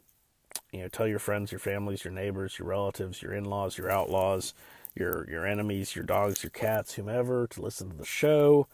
you 0.72 0.82
know, 0.82 0.88
tell 0.88 1.08
your 1.08 1.20
friends, 1.20 1.52
your 1.52 1.60
families, 1.60 2.04
your 2.04 2.14
neighbors, 2.14 2.60
your 2.60 2.68
relatives, 2.68 3.22
your 3.22 3.34
in-laws, 3.34 3.78
your 3.78 3.90
outlaws 3.90 4.54
your 4.96 5.30
your 5.30 5.46
enemies, 5.46 5.96
your 5.96 6.06
dogs, 6.06 6.44
your 6.44 6.52
cats, 6.52 6.94
whomever, 6.94 7.48
to 7.48 7.62
listen 7.62 7.90
to 7.90 7.98
the 7.98 8.06
show. 8.06 8.68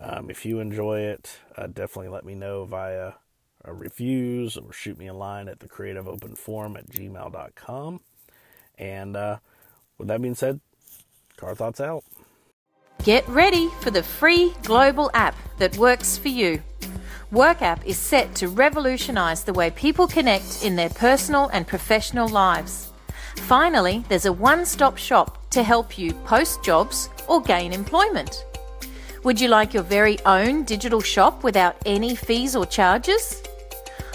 Um, 0.00 0.30
if 0.30 0.46
you 0.46 0.60
enjoy 0.60 1.00
it, 1.00 1.38
uh, 1.56 1.66
definitely 1.66 2.08
let 2.08 2.24
me 2.24 2.34
know 2.34 2.64
via 2.64 3.12
uh, 3.66 3.72
reviews 3.72 4.56
or 4.56 4.72
shoot 4.72 4.98
me 4.98 5.08
a 5.08 5.14
line 5.14 5.48
at 5.48 5.60
the 5.60 5.68
creative 5.68 6.06
open 6.06 6.34
forum 6.36 6.76
at 6.76 6.88
gmail.com. 6.88 8.00
And 8.78 9.16
uh, 9.16 9.38
with 9.96 10.08
that 10.08 10.22
being 10.22 10.36
said, 10.36 10.60
Car 11.36 11.54
Thoughts 11.54 11.80
out. 11.80 12.04
Get 13.04 13.26
ready 13.28 13.68
for 13.80 13.90
the 13.90 14.02
free 14.02 14.52
global 14.64 15.10
app 15.14 15.36
that 15.58 15.76
works 15.76 16.18
for 16.18 16.28
you. 16.28 16.62
WorkApp 17.32 17.84
is 17.84 17.98
set 17.98 18.34
to 18.36 18.48
revolutionize 18.48 19.44
the 19.44 19.52
way 19.52 19.70
people 19.70 20.06
connect 20.06 20.64
in 20.64 20.76
their 20.76 20.88
personal 20.88 21.48
and 21.48 21.66
professional 21.66 22.28
lives. 22.28 22.87
Finally, 23.38 24.04
there's 24.08 24.26
a 24.26 24.32
one 24.32 24.66
stop 24.66 24.98
shop 24.98 25.50
to 25.50 25.62
help 25.62 25.98
you 25.98 26.12
post 26.24 26.62
jobs 26.62 27.08
or 27.26 27.40
gain 27.40 27.72
employment. 27.72 28.44
Would 29.24 29.40
you 29.40 29.48
like 29.48 29.74
your 29.74 29.82
very 29.82 30.18
own 30.26 30.64
digital 30.64 31.00
shop 31.00 31.42
without 31.42 31.76
any 31.86 32.14
fees 32.14 32.54
or 32.54 32.66
charges? 32.66 33.42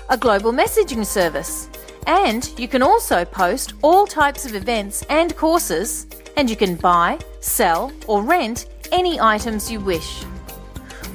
A 0.09 0.17
global 0.17 0.51
messaging 0.51 1.05
service. 1.05 1.69
And 2.07 2.47
you 2.59 2.67
can 2.67 2.81
also 2.81 3.25
post 3.25 3.73
all 3.81 4.05
types 4.05 4.45
of 4.45 4.55
events 4.55 5.03
and 5.09 5.35
courses, 5.35 6.07
and 6.37 6.49
you 6.49 6.55
can 6.55 6.75
buy, 6.75 7.19
sell, 7.39 7.91
or 8.07 8.21
rent 8.23 8.67
any 8.91 9.19
items 9.19 9.71
you 9.71 9.79
wish. 9.79 10.23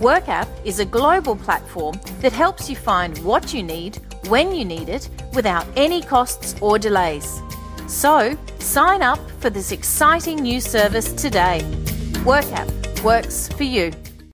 WorkApp 0.01 0.49
is 0.65 0.81
a 0.81 0.85
global 0.85 1.37
platform 1.37 2.01
that 2.21 2.33
helps 2.33 2.71
you 2.71 2.77
find 2.77 3.19
what 3.19 3.53
you 3.53 3.63
need 3.63 3.99
when 4.29 4.55
you 4.55 4.65
need 4.65 4.89
it 4.89 5.09
without 5.35 5.67
any 5.77 6.03
costs 6.03 6.55
or 6.61 6.79
delays. 6.79 7.41
So, 7.89 8.37
sign 8.59 9.01
up 9.01 9.19
for 9.41 9.49
this 9.49 9.73
exciting 9.73 10.37
new 10.43 10.61
service 10.61 11.11
today. 11.15 11.61
WorkApp 12.23 13.03
works 13.03 13.49
for 13.49 13.65
you. 13.65 13.93